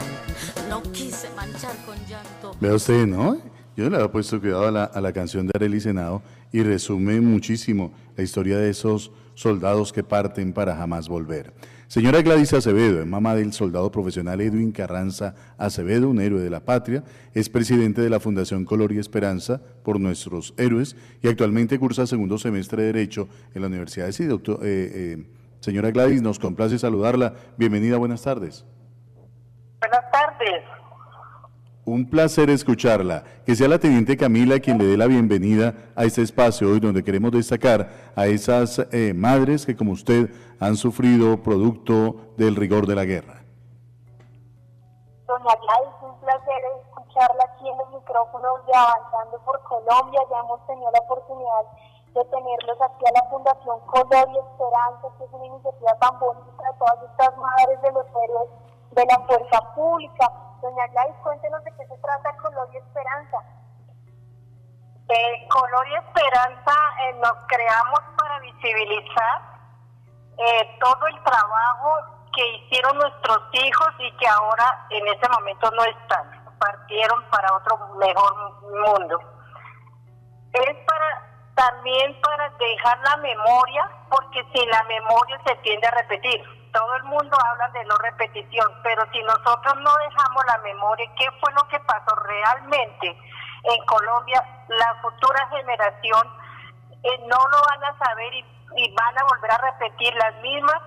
No 0.68 0.82
quise 0.82 1.30
manchar 1.30 1.74
con 1.84 1.96
llanto. 2.06 2.56
Vea 2.60 2.74
usted, 2.74 3.06
¿no? 3.06 3.38
Yo 3.76 3.88
le 3.88 3.96
había 3.96 4.10
puesto 4.10 4.38
cuidado 4.38 4.66
a 4.66 5.00
la, 5.00 5.12
canción 5.12 5.46
de 5.46 5.52
Arely 5.54 5.80
Senado 5.80 6.22
y 6.52 6.62
resume 6.62 7.20
muchísimo 7.22 7.92
la 8.16 8.22
historia 8.22 8.58
de 8.58 8.68
esos 8.68 9.12
soldados 9.34 9.94
que 9.94 10.04
parten 10.04 10.52
para 10.52 10.76
jamás 10.76 11.08
volver. 11.08 11.54
Señora 11.86 12.20
Gladys 12.20 12.52
Acevedo, 12.52 13.00
es 13.00 13.06
mamá 13.06 13.34
del 13.34 13.52
soldado 13.52 13.90
profesional 13.90 14.40
Edwin 14.42 14.72
Carranza 14.72 15.34
Acevedo, 15.56 16.10
un 16.10 16.20
héroe 16.20 16.40
de 16.42 16.50
la 16.50 16.60
patria, 16.60 17.02
es 17.34 17.48
presidente 17.48 18.02
de 18.02 18.10
la 18.10 18.20
Fundación 18.20 18.66
Color 18.66 18.92
y 18.92 18.98
Esperanza 18.98 19.60
por 19.82 19.98
nuestros 19.98 20.52
héroes 20.58 20.96
y 21.22 21.28
actualmente 21.28 21.78
cursa 21.78 22.06
segundo 22.06 22.36
semestre 22.36 22.82
de 22.82 22.92
Derecho 22.92 23.28
en 23.54 23.62
la 23.62 23.68
Universidad 23.68 24.06
de 24.06 24.12
Sí. 24.12 24.24
Eh, 24.24 24.36
eh, 24.62 25.26
señora 25.60 25.90
Gladys, 25.90 26.20
nos 26.20 26.38
complace 26.38 26.78
saludarla. 26.78 27.34
Bienvenida, 27.56 27.96
buenas 27.96 28.22
tardes. 28.22 28.66
Buenas 29.80 30.10
tardes. 30.10 30.62
Un 31.84 32.08
placer 32.08 32.48
escucharla. 32.48 33.24
Que 33.44 33.56
sea 33.56 33.66
la 33.66 33.80
teniente 33.80 34.16
Camila 34.16 34.60
quien 34.60 34.78
le 34.78 34.84
dé 34.84 34.96
la 34.96 35.08
bienvenida 35.08 35.74
a 35.96 36.04
este 36.04 36.22
espacio 36.22 36.70
hoy 36.70 36.78
donde 36.78 37.02
queremos 37.02 37.32
destacar 37.32 37.90
a 38.14 38.26
esas 38.26 38.78
eh, 38.92 39.12
madres 39.16 39.66
que 39.66 39.74
como 39.76 39.90
usted 39.90 40.30
han 40.60 40.76
sufrido 40.76 41.42
producto 41.42 42.34
del 42.38 42.54
rigor 42.54 42.86
de 42.86 42.94
la 42.94 43.04
guerra. 43.04 43.42
Doña 45.26 45.58
Gladys, 45.58 45.98
un 46.06 46.20
placer 46.20 46.62
escucharla 46.86 47.50
aquí 47.50 47.68
en 47.68 47.76
los 47.76 47.90
micrófonos 47.90 48.64
de 48.64 48.72
Avanzando 48.78 49.42
por 49.44 49.60
Colombia. 49.64 50.20
Ya 50.30 50.38
hemos 50.38 50.64
tenido 50.68 50.88
la 50.92 51.00
oportunidad 51.00 51.66
de 52.14 52.24
tenerlos 52.30 52.78
aquí 52.78 53.04
a 53.10 53.12
la 53.18 53.28
Fundación 53.28 53.80
Color 53.90 54.28
y 54.30 54.38
Esperanza, 54.38 55.08
que 55.18 55.24
es 55.24 55.32
una 55.32 55.46
iniciativa 55.46 55.98
tan 55.98 56.14
bonita 56.20 56.62
de 56.62 56.78
todas 56.78 57.10
estas 57.10 57.36
madres 57.38 57.82
de 57.82 57.90
los 57.90 58.06
héroes 58.06 58.50
de 58.92 59.04
la 59.04 59.18
fuerza 59.26 59.74
pública 59.74 60.51
Doña 60.62 60.86
Gladys, 60.86 61.16
cuéntenos 61.24 61.64
de 61.64 61.72
qué 61.72 61.86
se 61.88 61.98
trata 61.98 62.36
Color 62.36 62.68
y 62.72 62.76
Esperanza. 62.76 63.36
Eh, 65.08 65.48
Color 65.48 65.88
y 65.88 65.94
Esperanza 65.96 66.72
eh, 67.02 67.14
nos 67.14 67.34
creamos 67.48 68.00
para 68.16 68.38
visibilizar 68.38 69.42
eh, 70.38 70.78
todo 70.80 71.06
el 71.08 71.22
trabajo 71.24 72.28
que 72.32 72.46
hicieron 72.46 72.96
nuestros 72.96 73.38
hijos 73.54 73.88
y 73.98 74.16
que 74.18 74.28
ahora 74.28 74.86
en 74.90 75.08
ese 75.08 75.28
momento 75.30 75.68
no 75.72 75.82
están, 75.82 76.56
partieron 76.60 77.28
para 77.28 77.54
otro 77.54 77.78
mejor 77.96 78.62
mundo. 78.86 79.18
Es 80.52 80.76
para 80.86 81.28
también 81.56 82.20
para 82.20 82.48
dejar 82.50 82.98
la 83.00 83.16
memoria, 83.16 83.90
porque 84.08 84.44
sin 84.54 84.70
la 84.70 84.82
memoria 84.84 85.40
se 85.44 85.56
tiende 85.56 85.88
a 85.88 85.90
repetir 85.90 86.61
todo 86.72 86.96
el 86.96 87.04
mundo 87.04 87.36
habla 87.44 87.68
de 87.68 87.84
no 87.84 87.96
repetición, 87.98 88.72
pero 88.82 89.02
si 89.12 89.22
nosotros 89.22 89.76
no 89.76 89.90
dejamos 90.08 90.44
la 90.46 90.58
memoria, 90.58 91.10
¿qué 91.16 91.30
fue 91.40 91.52
lo 91.52 91.68
que 91.68 91.78
pasó 91.80 92.14
realmente 92.16 93.08
en 93.64 93.84
Colombia? 93.86 94.42
La 94.68 94.94
futura 95.02 95.46
generación 95.48 96.22
eh, 97.02 97.18
no 97.26 97.36
lo 97.36 97.58
van 97.68 97.84
a 97.84 97.98
saber 97.98 98.34
y, 98.34 98.44
van 98.94 99.18
a 99.18 99.24
volver 99.24 99.50
a 99.50 99.58
repetir 99.58 100.14
las 100.14 100.34
mismas 100.36 100.80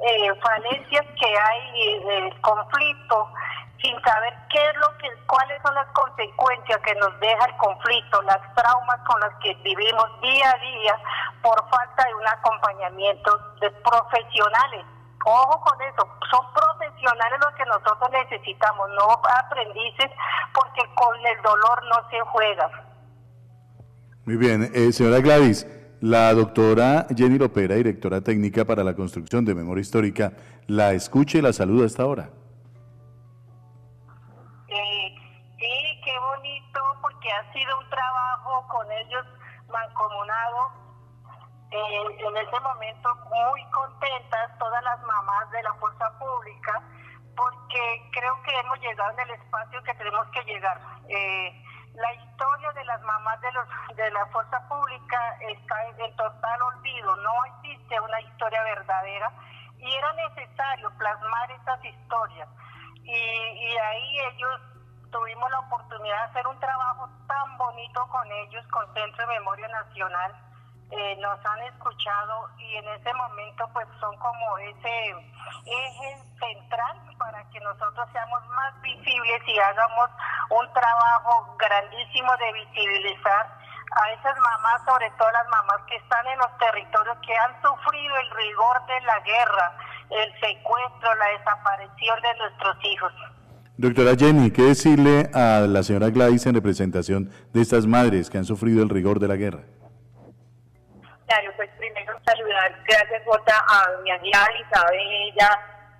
eh, 0.00 0.34
falencias 0.42 1.06
que 1.18 1.38
hay 1.38 2.04
del 2.04 2.40
conflicto 2.42 3.32
sin 3.80 3.98
saber 4.02 4.34
qué 4.50 4.62
es 4.62 4.76
lo 4.76 4.98
que, 4.98 5.08
cuáles 5.26 5.60
son 5.62 5.74
las 5.74 5.86
consecuencias 5.92 6.78
que 6.82 6.94
nos 6.96 7.18
deja 7.18 7.46
el 7.46 7.56
conflicto, 7.56 8.20
las 8.22 8.54
traumas 8.54 9.00
con 9.06 9.18
las 9.20 9.34
que 9.36 9.54
vivimos 9.54 10.20
día 10.20 10.50
a 10.50 10.58
día 10.58 10.98
por 11.40 11.56
falta 11.70 12.04
de 12.04 12.14
un 12.14 12.28
acompañamiento 12.28 13.38
de 13.58 13.70
profesionales 13.70 14.84
Ojo 15.24 15.60
con 15.60 15.82
eso, 15.82 16.08
son 16.30 16.46
profesionales 16.54 17.38
los 17.44 17.54
que 17.54 17.64
nosotros 17.66 18.10
necesitamos, 18.10 18.88
no 18.90 19.12
aprendices, 19.44 20.10
porque 20.54 20.82
con 20.94 21.14
el 21.26 21.42
dolor 21.42 21.82
no 21.88 22.10
se 22.10 22.20
juega. 22.20 22.70
Muy 24.24 24.36
bien, 24.36 24.70
eh, 24.74 24.92
señora 24.92 25.20
Gladys, 25.20 25.66
la 26.00 26.32
doctora 26.32 27.06
Jenny 27.14 27.38
Lopera, 27.38 27.74
directora 27.74 28.22
técnica 28.22 28.64
para 28.64 28.82
la 28.82 28.94
construcción 28.94 29.44
de 29.44 29.54
memoria 29.54 29.82
histórica, 29.82 30.32
la 30.66 30.92
escuche 30.92 31.38
y 31.38 31.42
la 31.42 31.52
saluda 31.52 31.84
hasta 31.84 32.02
ahora. 32.02 32.30
Eh, 34.68 35.14
sí, 35.58 36.00
qué 36.02 36.18
bonito, 36.18 36.80
porque 37.02 37.28
ha 37.30 37.52
sido 37.52 37.78
un 37.78 37.90
trabajo 37.90 38.66
con 38.68 38.90
ellos 38.90 39.26
mancomunado 39.68 40.89
en 41.70 42.36
ese 42.36 42.60
momento 42.60 43.14
muy 43.30 43.64
contentas 43.70 44.58
todas 44.58 44.82
las 44.82 45.00
mamás 45.02 45.50
de 45.50 45.62
la 45.62 45.72
fuerza 45.74 46.18
pública 46.18 46.82
porque 47.36 48.10
creo 48.12 48.42
que 48.42 48.58
hemos 48.58 48.80
llegado 48.80 49.10
en 49.12 49.20
el 49.20 49.30
espacio 49.30 49.82
que 49.82 49.94
tenemos 49.94 50.26
que 50.28 50.42
llegar. 50.44 50.80
Eh, 51.08 51.64
la 51.94 52.12
historia 52.14 52.72
de 52.72 52.84
las 52.84 53.00
mamás 53.02 53.40
de 53.40 53.52
los 53.52 53.66
de 53.96 54.10
la 54.10 54.26
fuerza 54.26 54.60
pública 54.68 55.36
está 55.40 55.86
en 55.86 56.16
total 56.16 56.62
olvido, 56.62 57.16
no 57.16 57.44
existe 57.46 58.00
una 58.00 58.20
historia 58.20 58.62
verdadera 58.62 59.32
y 59.78 59.94
era 59.94 60.12
necesario 60.12 60.90
plasmar 60.98 61.50
estas 61.52 61.84
historias. 61.84 62.48
Y, 63.02 63.12
y 63.12 63.78
ahí 63.78 64.18
ellos 64.32 64.60
tuvimos 65.10 65.50
la 65.50 65.60
oportunidad 65.60 66.16
de 66.16 66.30
hacer 66.30 66.46
un 66.46 66.60
trabajo 66.60 67.08
tan 67.26 67.56
bonito 67.56 68.06
con 68.08 68.30
ellos, 68.30 68.66
con 68.68 68.92
Centro 68.94 69.26
de 69.26 69.38
Memoria 69.38 69.68
Nacional, 69.68 70.49
eh, 70.90 71.16
nos 71.20 71.38
han 71.46 71.60
escuchado 71.72 72.48
y 72.58 72.76
en 72.76 72.88
ese 72.88 73.14
momento 73.14 73.68
pues 73.72 73.86
son 74.00 74.16
como 74.16 74.58
ese 74.58 75.14
eje 75.64 76.22
central 76.38 76.96
para 77.18 77.44
que 77.50 77.60
nosotros 77.60 78.08
seamos 78.12 78.46
más 78.48 78.80
visibles 78.82 79.40
y 79.46 79.58
hagamos 79.58 80.10
un 80.50 80.72
trabajo 80.72 81.56
grandísimo 81.58 82.32
de 82.38 82.52
visibilizar 82.52 83.46
a 83.92 84.12
esas 84.12 84.36
mamás, 84.38 84.82
sobre 84.86 85.10
todo 85.18 85.30
las 85.32 85.48
mamás 85.48 85.82
que 85.88 85.96
están 85.96 86.26
en 86.26 86.38
los 86.38 86.58
territorios 86.58 87.16
que 87.26 87.34
han 87.36 87.54
sufrido 87.62 88.16
el 88.16 88.30
rigor 88.30 88.86
de 88.86 89.00
la 89.02 89.20
guerra, 89.20 89.76
el 90.10 90.32
secuestro, 90.40 91.14
la 91.14 91.26
desaparición 91.38 92.20
de 92.22 92.34
nuestros 92.38 92.76
hijos. 92.84 93.12
Doctora 93.76 94.12
Jenny, 94.16 94.50
¿qué 94.50 94.62
decirle 94.62 95.30
a 95.34 95.60
la 95.66 95.82
señora 95.82 96.10
Gladys 96.10 96.46
en 96.46 96.54
representación 96.54 97.30
de 97.52 97.62
estas 97.62 97.86
madres 97.86 98.28
que 98.28 98.38
han 98.38 98.44
sufrido 98.44 98.82
el 98.82 98.90
rigor 98.90 99.18
de 99.20 99.28
la 99.28 99.36
guerra? 99.36 99.62
Pues 101.56 101.70
primero 101.78 102.18
saludar, 102.26 102.74
gracias 102.86 103.22
Jota, 103.24 103.64
a 103.68 103.86
mi 104.02 104.10
y 104.10 104.74
sabe 104.74 105.28
ella, 105.28 105.48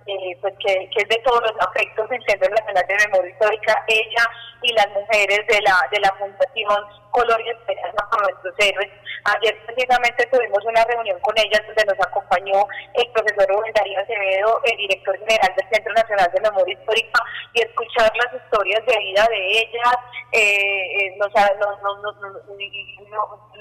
eh, 0.07 0.37
pues 0.41 0.53
que, 0.59 0.89
es 0.95 1.07
de 1.07 1.21
todos 1.23 1.41
los 1.41 1.53
afectos 1.59 2.09
del 2.09 2.23
Centro 2.27 2.49
Nacional 2.49 2.85
de 2.87 3.07
Memoria 3.07 3.31
Histórica, 3.31 3.83
ella 3.87 4.23
y 4.63 4.73
las 4.73 4.89
mujeres 4.89 5.39
de 5.47 5.61
la, 5.61 5.87
de 5.91 5.99
la 5.99 6.11
Fundación 6.17 6.85
Color 7.11 7.41
y 7.41 7.49
Esperanza 7.49 8.07
por 8.09 8.21
nuestros 8.21 8.53
héroes. 8.57 8.89
Ayer 9.25 9.55
precisamente 9.65 10.25
tuvimos 10.27 10.63
una 10.65 10.83
reunión 10.85 11.19
con 11.19 11.37
ellas 11.37 11.61
donde 11.67 11.85
nos 11.85 12.07
acompañó 12.07 12.65
el 12.95 13.07
profesor 13.11 13.47
Rubén 13.49 13.73
Darío 13.73 13.99
Acevedo, 13.99 14.61
el 14.65 14.77
director 14.77 15.17
general 15.19 15.53
del 15.55 15.69
Centro 15.69 15.93
Nacional 15.93 16.31
de 16.33 16.41
Memoria 16.41 16.73
Histórica, 16.73 17.23
y 17.53 17.61
escuchar 17.61 18.11
las 18.15 18.41
historias 18.41 18.83
de 18.85 18.97
vida 18.97 19.27
de 19.29 19.59
ellas, 19.59 19.95
eh, 20.31 21.05
eh 21.05 21.15
nos, 21.17 21.31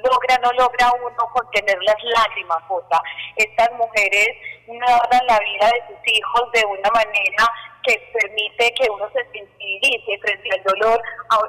logra, 0.09 0.39
no 0.43 0.53
logra 0.53 0.93
uno 0.93 1.31
contener 1.35 1.79
las 1.83 2.03
lágrimas, 2.03 2.63
Jota. 2.69 3.03
Estas 3.37 3.71
mujeres 3.73 4.29
narran 4.79 5.27
la 5.27 5.39
vida 5.39 5.67
de 5.67 5.83
sus 5.89 6.15
hijos 6.15 6.53
de 6.53 6.65
una 6.67 6.91
manera 6.91 7.45
que 7.83 7.97
permite 8.13 8.75
que 8.75 8.91
uno 8.91 9.09
se 9.13 9.25
sensibilice 9.33 10.19
frente 10.21 10.51
al 10.53 10.63
dolor 10.65 11.03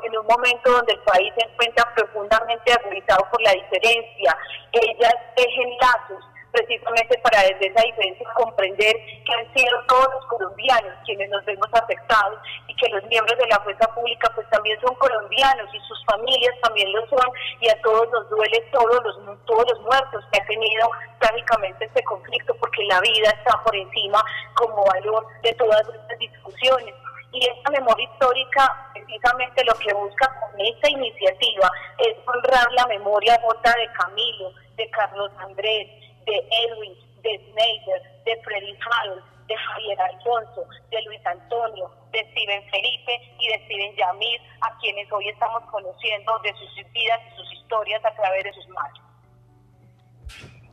en 0.04 0.18
un 0.18 0.26
momento 0.26 0.72
donde 0.72 0.94
el 0.94 1.00
país 1.02 1.34
se 1.38 1.46
encuentra 1.46 1.94
profundamente 1.94 2.74
agudizado 2.74 3.28
por 3.30 3.42
la 3.42 3.52
diferencia. 3.52 4.38
Ellas 4.72 5.16
tejen 5.36 5.78
lazos 5.80 6.24
precisamente 6.52 7.18
para 7.20 7.42
desde 7.44 7.68
esa 7.68 7.82
diferencia 7.82 8.28
comprender 8.36 8.96
que 9.26 9.34
han 9.34 9.54
sido 9.54 9.72
todos 9.88 10.08
los 10.14 10.26
colombianos 10.28 10.94
quienes 11.06 11.30
nos 11.30 11.44
vemos 11.46 11.68
afectados 11.72 12.40
que 12.82 12.90
los 12.90 13.04
miembros 13.06 13.38
de 13.38 13.48
la 13.48 13.60
fuerza 13.60 13.88
pública 13.94 14.32
pues 14.34 14.50
también 14.50 14.80
son 14.82 14.96
colombianos 14.96 15.70
y 15.74 15.80
sus 15.88 16.04
familias 16.06 16.56
también 16.64 16.92
lo 16.92 17.08
son 17.08 17.30
y 17.60 17.70
a 17.70 17.80
todos 17.82 18.10
nos 18.10 18.28
duele 18.30 18.60
todos 18.72 19.04
los 19.04 19.46
todos 19.46 19.66
los 19.70 19.82
muertos 19.82 20.26
que 20.32 20.42
ha 20.42 20.46
tenido 20.46 20.90
trágicamente 21.20 21.86
este 21.86 22.04
conflicto 22.04 22.56
porque 22.56 22.84
la 22.86 23.00
vida 23.02 23.30
está 23.30 23.62
por 23.64 23.76
encima 23.76 24.24
como 24.56 24.84
valor 24.86 25.26
de 25.44 25.54
todas 25.54 25.82
estas 25.82 26.18
discusiones. 26.18 26.96
Y 27.34 27.46
esta 27.46 27.72
memoria 27.72 28.10
histórica 28.12 28.92
precisamente 28.94 29.64
lo 29.64 29.74
que 29.76 29.94
busca 29.94 30.28
con 30.40 30.60
esta 30.60 30.90
iniciativa 30.90 31.72
es 32.00 32.18
honrar 32.26 32.72
la 32.74 32.88
memoria 32.88 33.40
rota 33.44 33.74
de 33.78 33.88
Camilo, 33.94 34.52
de 34.76 34.90
Carlos 34.90 35.32
Andrés, 35.38 35.88
de 36.26 36.48
Edwin, 36.68 36.96
de 37.22 37.38
Snyder, 37.38 38.24
de 38.26 38.42
Freddy 38.44 38.78
Harold, 38.86 39.24
de 39.52 39.58
Javier 39.58 40.02
Alfonso, 40.02 40.66
de 40.90 41.02
Luis 41.04 41.26
Antonio, 41.26 41.92
de 42.12 42.20
Steven 42.32 42.64
Felipe 42.72 43.36
y 43.38 43.48
de 43.50 43.66
Steven 43.66 43.96
Yamir, 43.98 44.40
a 44.62 44.78
quienes 44.78 45.12
hoy 45.12 45.28
estamos 45.28 45.64
conociendo 45.70 46.40
de 46.40 46.54
sus 46.54 46.92
vidas 46.94 47.20
y 47.28 47.36
sus 47.36 47.54
historias 47.54 48.04
a 48.06 48.16
través 48.16 48.44
de 48.46 48.54
sus 48.54 48.68
madres. 48.70 49.02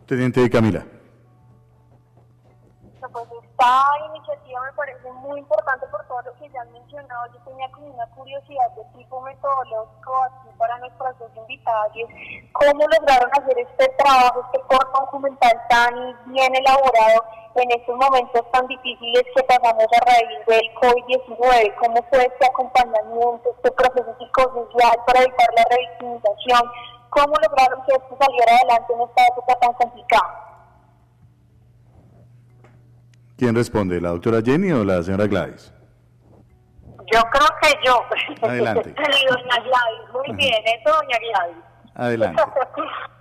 Teniente 0.06 0.48
Camila 0.48 0.84
pues 3.12 3.24
esta 3.42 3.84
iniciativa 4.10 4.60
me 4.62 4.72
parece 4.72 5.12
muy 5.12 5.38
importante 5.38 5.86
por 5.86 6.04
todo 6.08 6.20
lo 6.22 6.34
que 6.34 6.48
ya 6.50 6.60
han 6.60 6.72
mencionado. 6.72 7.26
Yo 7.32 7.40
tenía 7.44 7.70
como 7.70 7.86
una 7.86 8.06
curiosidad 8.08 8.70
de 8.76 8.84
tipo 8.98 9.20
metodológico 9.22 10.24
aquí 10.24 10.48
para 10.58 10.78
nuestras 10.78 11.18
dos 11.18 11.30
invitadas 11.36 11.92
cómo 12.52 12.84
lograron 12.86 13.30
hacer 13.32 13.58
este 13.58 13.88
trabajo, 13.98 14.44
este 14.46 14.60
corto 14.66 15.00
documental 15.00 15.52
tan 15.68 15.94
bien 16.32 16.54
elaborado 16.54 17.24
en 17.60 17.70
estos 17.80 17.96
momentos 17.96 18.42
tan 18.52 18.66
difíciles 18.66 19.22
que 19.34 19.42
pasamos 19.42 19.84
a 19.84 20.04
raíz 20.04 20.46
del 20.46 20.74
COVID-19, 20.74 21.74
cómo 21.80 22.02
fue 22.10 22.24
este 22.24 22.46
acompañamiento, 22.46 23.50
este 23.56 23.70
proceso 23.72 24.16
psicosocial 24.18 24.96
para 25.06 25.20
evitar 25.20 25.48
la 25.56 25.64
revictimización, 25.70 26.62
cómo 27.10 27.34
lograron 27.42 27.82
que 27.86 27.94
esto 27.94 28.16
saliera 28.20 28.56
adelante 28.56 28.92
en 28.92 29.00
esta 29.00 29.22
época 29.26 29.54
tan 29.60 29.72
complicada. 29.74 30.44
¿Quién 33.36 33.54
responde, 33.54 34.00
la 34.00 34.10
doctora 34.10 34.40
Jenny 34.44 34.72
o 34.72 34.84
la 34.84 35.02
señora 35.02 35.26
Gladys? 35.26 35.72
yo 37.12 37.20
creo 37.30 37.48
que 37.62 37.86
yo. 37.86 38.48
Adelante. 38.48 38.94
Sí, 39.10 39.26
doña 39.26 39.56
Gladys, 39.56 40.12
muy 40.12 40.36
bien, 40.36 40.62
eso, 40.66 40.94
doña 40.94 41.18
Gladys. 41.18 41.64
Adelante. 41.94 42.42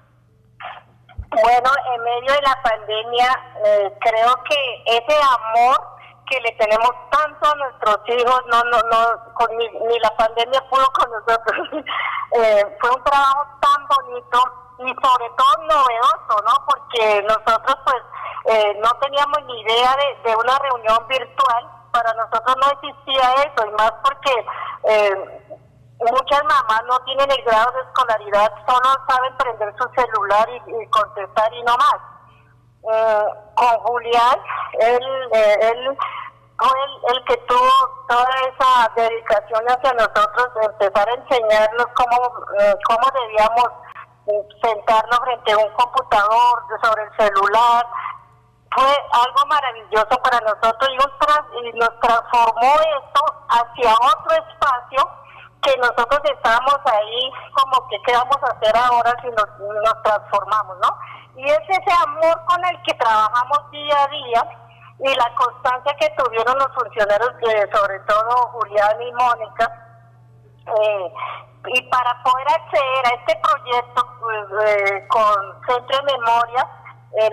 Bueno, 1.29 1.69
en 1.93 2.03
medio 2.03 2.33
de 2.33 2.41
la 2.41 2.61
pandemia, 2.63 3.29
eh, 3.65 3.93
creo 3.99 4.43
que 4.43 4.83
ese 4.85 5.21
amor 5.21 5.97
que 6.29 6.39
le 6.41 6.51
tenemos 6.53 6.91
tanto 7.09 7.51
a 7.51 7.55
nuestros 7.55 7.99
hijos, 8.07 8.41
no, 8.47 8.63
no, 8.65 8.79
no, 8.89 9.33
con 9.33 9.57
ni, 9.57 9.67
ni 9.69 9.99
la 9.99 10.15
pandemia 10.15 10.61
pudo 10.69 10.85
con 10.93 11.11
nosotros. 11.11 11.67
eh, 12.33 12.77
fue 12.79 12.91
un 12.91 13.03
trabajo 13.03 13.45
tan 13.61 13.87
bonito 13.87 14.39
y 14.79 14.87
sobre 14.87 15.29
todo 15.35 15.63
novedoso, 15.67 16.43
¿no? 16.45 16.65
Porque 16.65 17.23
nosotros, 17.23 17.75
pues, 17.83 18.03
eh, 18.45 18.79
no 18.81 18.89
teníamos 18.99 19.43
ni 19.45 19.61
idea 19.61 19.95
de, 19.95 20.29
de 20.29 20.35
una 20.35 20.59
reunión 20.59 21.07
virtual. 21.07 21.71
Para 21.91 22.13
nosotros 22.13 22.55
no 22.57 22.71
existía 22.71 23.33
eso, 23.43 23.65
y 23.65 23.71
más 23.71 23.91
porque 24.03 24.45
eh, 24.83 25.46
muchas 25.99 26.43
mamás 26.43 26.83
no 26.85 26.99
tienen 27.05 27.31
el 27.31 27.43
grado 27.43 27.71
de 27.71 27.81
escolaridad, 27.81 28.51
solo 28.67 28.89
saben 29.07 29.37
prender 29.37 29.73
su 29.77 29.89
celular 29.95 30.47
y, 30.49 30.87
contestar 30.87 31.53
y 31.53 31.63
no 31.63 31.75
más. 31.77 31.97
Eh, 32.89 33.25
con 33.55 33.79
Julián, 33.79 34.39
él, 34.79 35.29
eh, 35.33 35.59
él 35.61 35.97
fue 36.57 36.69
el, 37.13 37.25
que 37.25 37.37
tuvo 37.47 38.05
toda 38.07 38.29
esa 38.41 38.91
dedicación 38.95 39.63
hacia 39.67 39.93
nosotros, 39.93 40.49
empezar 40.63 41.09
a 41.09 41.13
enseñarnos 41.13 41.87
cómo, 41.95 42.45
eh, 42.59 42.75
cómo 42.87 43.07
debíamos 43.21 43.69
eh, 44.27 44.47
sentarnos 44.61 45.19
frente 45.19 45.51
a 45.51 45.57
un 45.57 45.73
computador, 45.73 46.63
sobre 46.83 47.03
el 47.03 47.17
celular. 47.17 47.87
Fue 48.75 48.85
algo 49.11 49.45
maravilloso 49.47 50.21
para 50.21 50.39
nosotros 50.41 50.89
y 50.91 50.95
nos, 50.97 51.19
tra 51.19 51.45
y 51.63 51.77
nos 51.77 51.99
transformó 51.99 52.73
esto 52.75 53.21
hacia 53.49 53.93
otro 53.93 54.35
espacio 54.35 55.16
nosotros 55.77 56.19
estábamos 56.23 56.79
ahí 56.85 57.31
como 57.53 57.87
que 57.89 58.01
qué 58.05 58.13
vamos 58.13 58.37
a 58.43 58.51
hacer 58.53 58.75
ahora 58.75 59.13
si 59.21 59.27
nos, 59.29 59.47
nos 59.59 60.03
transformamos, 60.03 60.77
¿no? 60.79 60.89
Y 61.35 61.45
es 61.45 61.59
ese 61.69 61.93
amor 62.03 62.45
con 62.45 62.63
el 62.65 62.81
que 62.83 62.93
trabajamos 62.95 63.71
día 63.71 64.03
a 64.03 64.07
día 64.07 64.49
y 64.99 65.15
la 65.15 65.35
constancia 65.35 65.95
que 65.99 66.09
tuvieron 66.17 66.57
los 66.57 66.73
funcionarios, 66.73 67.31
eh, 67.47 67.69
sobre 67.71 67.99
todo 68.01 68.49
Julián 68.53 69.01
y 69.01 69.11
Mónica, 69.13 69.87
eh, 70.65 71.13
y 71.67 71.81
para 71.89 72.23
poder 72.23 72.47
acceder 72.49 73.05
a 73.05 73.15
este 73.15 73.39
proyecto 73.41 74.07
pues, 74.19 74.67
eh, 74.67 75.07
con 75.07 75.61
Centro 75.67 75.97
de 75.97 76.13
Memoria, 76.13 76.67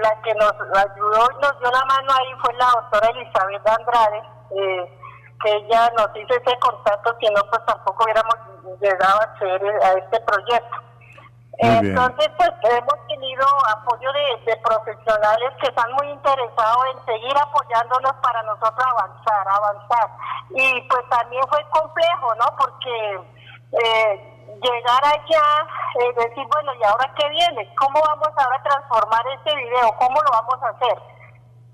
la 0.00 0.22
que 0.22 0.34
nos 0.34 0.52
ayudó 0.52 1.28
y 1.30 1.42
nos 1.42 1.58
dio 1.60 1.70
la 1.70 1.84
mano 1.84 2.12
ahí 2.12 2.34
fue 2.40 2.52
la 2.54 2.70
doctora 2.70 3.08
Elizabeth 3.10 3.68
Andrade, 3.68 4.22
eh, 4.56 4.98
que 5.42 5.52
ella 5.52 5.90
nos 5.96 6.08
hizo 6.16 6.34
ese 6.34 6.58
contacto, 6.58 7.14
si 7.20 7.26
no, 7.30 7.42
pues 7.50 7.64
tampoco 7.66 8.04
hubiéramos 8.04 8.34
llegado 8.80 9.20
a 9.20 9.24
acceder 9.24 9.82
a 9.82 9.92
este 9.92 10.20
proyecto. 10.20 10.84
Entonces, 11.58 12.28
pues 12.36 12.50
hemos 12.64 13.06
tenido 13.06 13.46
apoyo 13.68 14.12
de, 14.12 14.50
de, 14.50 14.56
profesionales 14.56 15.52
que 15.60 15.68
están 15.68 15.92
muy 15.92 16.08
interesados 16.10 16.84
en 16.92 17.04
seguir 17.04 17.36
apoyándonos 17.38 18.12
para 18.22 18.42
nosotros 18.42 18.84
avanzar, 18.84 19.48
avanzar. 19.48 20.10
Y 20.50 20.80
pues 20.88 21.08
también 21.10 21.42
fue 21.48 21.64
complejo, 21.70 22.34
¿no? 22.34 22.46
Porque 22.58 23.20
eh, 23.84 24.34
llegar 24.60 25.04
allá, 25.04 25.66
eh, 26.00 26.12
decir, 26.16 26.44
bueno, 26.52 26.74
¿y 26.74 26.84
ahora 26.84 27.12
qué 27.16 27.28
viene? 27.28 27.72
¿Cómo 27.76 28.00
vamos 28.02 28.30
ahora 28.36 28.56
a 28.56 28.62
transformar 28.62 29.22
este 29.38 29.54
video? 29.54 29.94
¿Cómo 29.98 30.20
lo 30.22 30.30
vamos 30.32 30.62
a 30.62 30.68
hacer? 30.70 30.98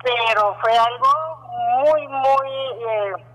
Pero 0.03 0.57
fue 0.61 0.77
algo 0.77 1.09
muy, 1.85 2.07
muy... 2.09 2.51
Eh, 2.87 3.30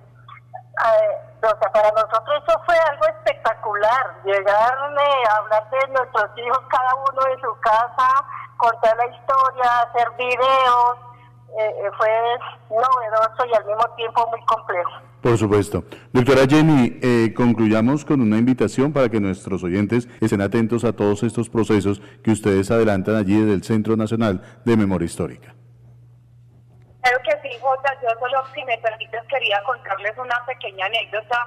o 0.76 1.60
sea, 1.60 1.72
para 1.72 1.92
nosotros 1.92 2.44
eso 2.48 2.62
fue 2.66 2.76
algo 2.76 3.06
espectacular, 3.06 4.16
llegar 4.26 4.74
a 4.74 5.38
hablar 5.38 5.70
de 5.70 5.88
nuestros 5.94 6.32
hijos, 6.38 6.60
cada 6.70 6.96
uno 6.96 7.36
de 7.36 7.42
su 7.42 7.60
casa, 7.62 8.10
contar 8.58 8.98
la 8.98 9.06
historia, 9.06 9.82
hacer 9.82 10.12
videos, 10.18 10.98
eh, 11.58 11.92
fue 11.98 12.10
novedoso 12.70 13.46
y 13.50 13.56
al 13.56 13.66
mismo 13.66 13.84
tiempo 13.96 14.28
muy 14.30 14.44
complejo. 14.46 14.92
Por 15.22 15.38
supuesto. 15.38 15.84
Doctora 16.12 16.46
Jenny, 16.48 17.00
eh, 17.02 17.34
concluyamos 17.36 18.06
con 18.06 18.22
una 18.22 18.38
invitación 18.38 18.94
para 18.94 19.10
que 19.10 19.20
nuestros 19.20 19.64
oyentes 19.64 20.08
estén 20.22 20.42
atentos 20.42 20.84
a 20.84 20.94
todos 20.94 21.24
estos 21.24 21.50
procesos 21.50 22.02
que 22.24 22.32
ustedes 22.32 22.70
adelantan 22.72 23.16
allí 23.16 23.40
desde 23.40 23.54
el 23.54 23.64
Centro 23.64 23.96
Nacional 23.96 24.42
de 24.66 24.78
Memoria 24.78 25.06
Histórica. 25.06 25.56
Claro 27.06 27.22
que 27.22 27.38
sí, 27.48 27.56
Jota. 27.62 27.96
Yo 28.02 28.10
solo, 28.20 28.44
si 28.56 28.66
me 28.66 28.76
permites, 28.80 29.22
quería 29.30 29.62
contarles 29.64 30.18
una 30.18 30.44
pequeña 30.48 30.88
anécdota. 30.88 31.38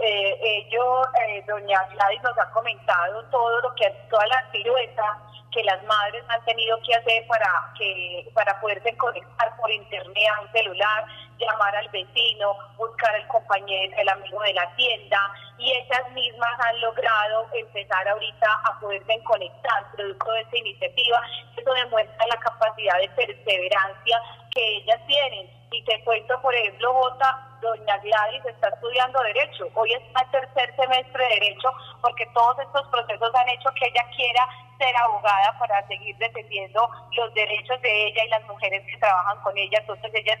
Eh, 0.00 0.38
ellos, 0.42 1.06
eh, 1.28 1.44
doña 1.46 1.86
Gladys 1.92 2.22
nos 2.22 2.38
ha 2.38 2.50
comentado 2.50 3.22
todo 3.30 3.60
lo 3.60 3.74
que, 3.74 3.88
toda 4.10 4.26
la 4.26 4.50
silueta 4.50 5.18
que 5.52 5.62
las 5.64 5.82
madres 5.84 6.24
han 6.28 6.42
tenido 6.44 6.78
que 6.80 6.94
hacer 6.94 7.26
para 7.26 7.72
que 7.76 8.30
para 8.34 8.58
poderse 8.60 8.96
conectar 8.96 9.54
por 9.56 9.70
internet 9.70 10.28
a 10.34 10.40
un 10.40 10.52
celular, 10.52 11.04
llamar 11.38 11.76
al 11.76 11.88
vecino, 11.90 12.56
buscar 12.78 13.14
el 13.16 13.26
compañero, 13.28 13.94
el 13.98 14.08
amigo 14.08 14.40
de 14.40 14.54
la 14.54 14.74
tienda, 14.76 15.18
y 15.58 15.72
ellas 15.72 16.10
mismas 16.12 16.58
han 16.58 16.80
logrado 16.80 17.46
empezar 17.52 18.08
ahorita 18.08 18.46
a 18.64 18.80
poderse 18.80 19.22
conectar 19.24 19.92
producto 19.92 20.32
de 20.32 20.40
esta 20.40 20.56
iniciativa. 20.56 21.20
Eso 21.56 21.72
demuestra 21.74 22.26
la 22.26 22.36
capacidad 22.36 22.98
de 22.98 23.08
perseverancia 23.10 24.22
que 24.54 24.76
ellas 24.78 25.00
tienen. 25.06 25.61
Y 25.72 25.82
te 25.84 26.04
cuento, 26.04 26.40
por 26.42 26.54
ejemplo, 26.54 26.92
Jota, 26.92 27.48
doña 27.62 27.96
Gladys 27.98 28.44
está 28.44 28.68
estudiando 28.68 29.20
Derecho. 29.22 29.68
Hoy 29.74 29.90
está 29.92 30.22
en 30.22 30.30
tercer 30.30 30.76
semestre 30.76 31.24
de 31.24 31.34
Derecho 31.40 31.72
porque 32.02 32.26
todos 32.34 32.58
estos 32.58 32.86
procesos 32.88 33.30
han 33.34 33.48
hecho 33.48 33.70
que 33.80 33.86
ella 33.86 34.04
quiera 34.14 34.46
ser 34.78 34.94
abogada 34.96 35.58
para 35.58 35.86
seguir 35.86 36.14
defendiendo 36.18 36.88
los 37.12 37.32
derechos 37.32 37.80
de 37.80 38.06
ella 38.06 38.24
y 38.24 38.28
las 38.28 38.44
mujeres 38.44 38.82
que 38.84 38.98
trabajan 38.98 39.40
con 39.42 39.56
ella. 39.56 39.78
Entonces, 39.80 40.10
ella, 40.12 40.34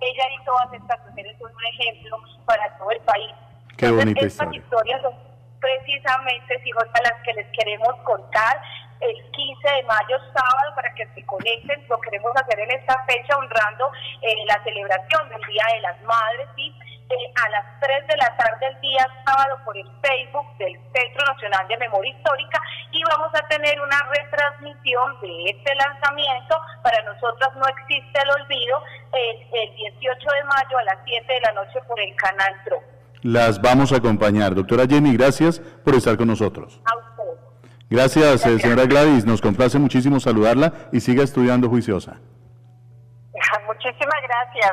ella 0.00 0.24
y 0.40 0.44
todas 0.44 0.72
estas 0.72 0.98
mujeres 1.06 1.36
son 1.38 1.54
un 1.54 1.64
ejemplo 1.64 2.18
para 2.44 2.76
todo 2.78 2.90
el 2.90 3.00
país. 3.02 3.30
Qué 3.78 3.86
Entonces, 3.86 4.32
estas 4.32 4.52
historia. 4.52 4.60
historias 4.60 5.02
son 5.02 5.14
precisamente, 5.60 6.60
hijos, 6.64 6.84
a 6.92 7.02
las 7.02 7.22
que 7.22 7.34
les 7.34 7.46
queremos 7.56 7.94
contar 8.02 8.60
el 9.00 9.31
15 9.62 9.76
de 9.76 9.82
mayo, 9.84 10.16
sábado, 10.34 10.74
para 10.74 10.92
que 10.94 11.06
se 11.14 11.24
conecten. 11.24 11.84
Lo 11.88 12.00
queremos 12.00 12.32
hacer 12.34 12.58
en 12.58 12.70
esta 12.72 13.04
fecha, 13.04 13.36
honrando 13.36 13.90
eh, 14.20 14.44
la 14.46 14.62
celebración 14.64 15.28
del 15.28 15.40
Día 15.48 15.64
de 15.74 15.80
las 15.80 16.02
Madres, 16.02 16.48
¿sí? 16.56 16.74
Eh, 17.10 17.32
a 17.44 17.48
las 17.50 17.80
3 17.80 18.06
de 18.06 18.16
la 18.16 18.36
tarde 18.36 18.66
el 18.68 18.80
día 18.80 19.06
sábado 19.26 19.58
por 19.66 19.76
el 19.76 19.86
Facebook 20.00 20.46
del 20.56 20.72
Centro 20.94 21.26
Nacional 21.26 21.68
de 21.68 21.76
Memoria 21.76 22.10
Histórica 22.10 22.58
y 22.90 23.02
vamos 23.04 23.28
a 23.34 23.46
tener 23.48 23.78
una 23.82 23.98
retransmisión 24.16 25.20
de 25.20 25.50
este 25.50 25.74
lanzamiento. 25.74 26.56
Para 26.82 27.02
nosotros 27.02 27.50
no 27.56 27.66
existe 27.68 28.18
el 28.22 28.30
olvido 28.30 28.82
el, 29.12 29.36
el 29.52 29.76
18 29.76 30.18
de 30.18 30.44
mayo 30.44 30.78
a 30.78 30.84
las 30.84 30.98
7 31.04 31.32
de 31.34 31.40
la 31.40 31.52
noche 31.52 31.80
por 31.86 32.00
el 32.00 32.16
canal 32.16 32.54
TRO. 32.64 32.80
Las 33.22 33.60
vamos 33.60 33.92
a 33.92 33.96
acompañar. 33.96 34.54
Doctora 34.54 34.86
Jenny, 34.86 35.14
gracias 35.14 35.60
por 35.60 35.94
estar 35.94 36.16
con 36.16 36.28
nosotros. 36.28 36.80
A. 36.86 37.11
Gracias, 37.92 38.24
eh, 38.24 38.28
Gracias. 38.30 38.62
señora 38.62 38.86
Gladys. 38.86 39.26
Nos 39.26 39.42
complace 39.42 39.78
muchísimo 39.78 40.18
saludarla 40.18 40.72
y 40.92 41.00
siga 41.00 41.22
estudiando 41.22 41.68
juiciosa. 41.68 42.16
Muchísimas 43.66 44.22
gracias. 44.26 44.72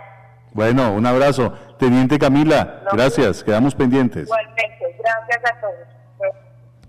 Bueno, 0.53 0.93
un 0.93 1.05
abrazo. 1.05 1.53
Teniente 1.77 2.17
Camila, 2.17 2.81
gracias. 2.91 3.43
Quedamos 3.43 3.75
pendientes. 3.75 4.23
Igualmente, 4.23 4.95
gracias 4.99 5.51
a 5.51 5.61
todos. 5.61 5.75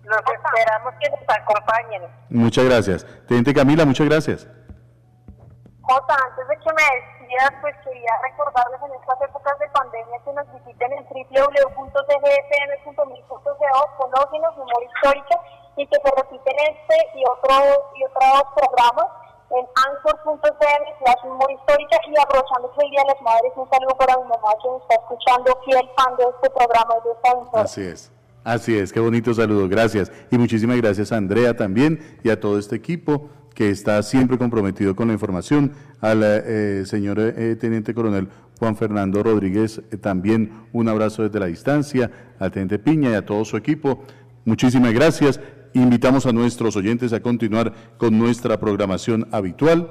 Los 0.05 0.19
esperamos 0.19 0.95
que 1.01 1.11
nos 1.11 1.21
acompañen. 1.29 2.03
Muchas 2.31 2.65
gracias. 2.65 3.07
Teniente 3.27 3.53
Camila, 3.53 3.85
muchas 3.85 4.09
gracias. 4.09 4.49
Jota, 5.83 6.15
antes 6.31 6.49
de 6.49 6.57
que 6.57 6.71
me 6.73 6.83
pues 7.61 7.75
quería 7.85 8.11
recordarles 8.23 8.81
en 8.83 8.93
estas 8.95 9.21
épocas 9.23 9.59
de 9.59 9.69
pandemia 9.69 10.19
que 10.25 10.33
nos 10.33 10.53
visiten 10.53 10.93
en 10.93 11.07
www.cgfm.mil.co, 11.07 12.17
conócenos, 13.99 14.57
memoria 14.57 14.89
histórica, 14.95 15.41
y 15.77 15.87
que 15.87 15.97
se 15.97 16.11
repiten 16.17 16.57
este 16.59 16.97
y, 17.15 17.25
otro, 17.25 17.55
y 17.95 18.05
otros 18.05 18.43
programas 18.57 19.07
en 19.51 19.67
anchor.cm 19.75 20.85
slash 20.99 21.25
memoria 21.25 21.57
histórica 21.57 21.97
y 22.07 22.15
aprovechando 22.21 22.73
el 22.79 22.91
Día 22.91 23.03
de 23.03 23.09
las 23.15 23.23
Madres, 23.23 23.53
un 23.57 23.69
saludo 23.71 23.97
para 23.97 24.17
mi 24.19 24.25
mamá 24.25 24.51
que 24.63 24.71
me 24.71 24.77
está 24.79 24.95
escuchando, 24.95 25.59
fiel 25.65 25.91
fan 25.97 26.17
de 26.17 26.25
este 26.25 26.51
programa 26.51 26.95
y 26.99 27.03
de 27.07 27.13
esta 27.13 27.31
emisora. 27.31 27.63
Así 27.63 27.83
es. 27.83 28.13
Así 28.43 28.79
es, 28.79 28.91
qué 28.93 29.01
bonito 29.01 29.35
saludo, 29.35 29.69
gracias. 29.69 30.11
Y 30.31 30.39
muchísimas 30.39 30.79
gracias 30.79 31.13
a 31.13 31.17
Andrea 31.17 31.55
también 31.55 32.19
y 32.25 32.31
a 32.31 32.41
todo 32.41 32.59
este 32.59 32.75
equipo 32.75 33.29
que 33.55 33.71
está 33.71 34.03
siempre 34.03 34.39
comprometido 34.39 34.95
con 34.95 35.09
la 35.09 35.15
información, 35.15 35.73
al 36.01 36.23
eh, 36.25 36.83
señor 36.87 37.19
eh, 37.21 37.57
Teniente 37.61 37.95
Coronel 37.95 38.29
Juan 38.59 38.77
Fernando 38.77 39.23
Rodríguez, 39.23 39.81
eh, 39.91 39.97
también 39.97 40.53
un 40.73 40.89
abrazo 40.89 41.23
desde 41.23 41.41
la 41.41 41.47
distancia, 41.47 42.11
al 42.39 42.51
Teniente 42.51 42.79
Piña 42.79 43.11
y 43.11 43.15
a 43.15 43.25
todo 43.25 43.45
su 43.45 43.57
equipo. 43.57 44.05
Muchísimas 44.45 44.93
gracias. 44.93 45.41
Invitamos 45.73 46.27
a 46.27 46.33
nuestros 46.33 46.77
oyentes 46.77 47.13
a 47.13 47.21
continuar 47.21 47.73
con 47.97 48.19
nuestra 48.19 48.61
programación 48.61 49.29
habitual. 49.31 49.89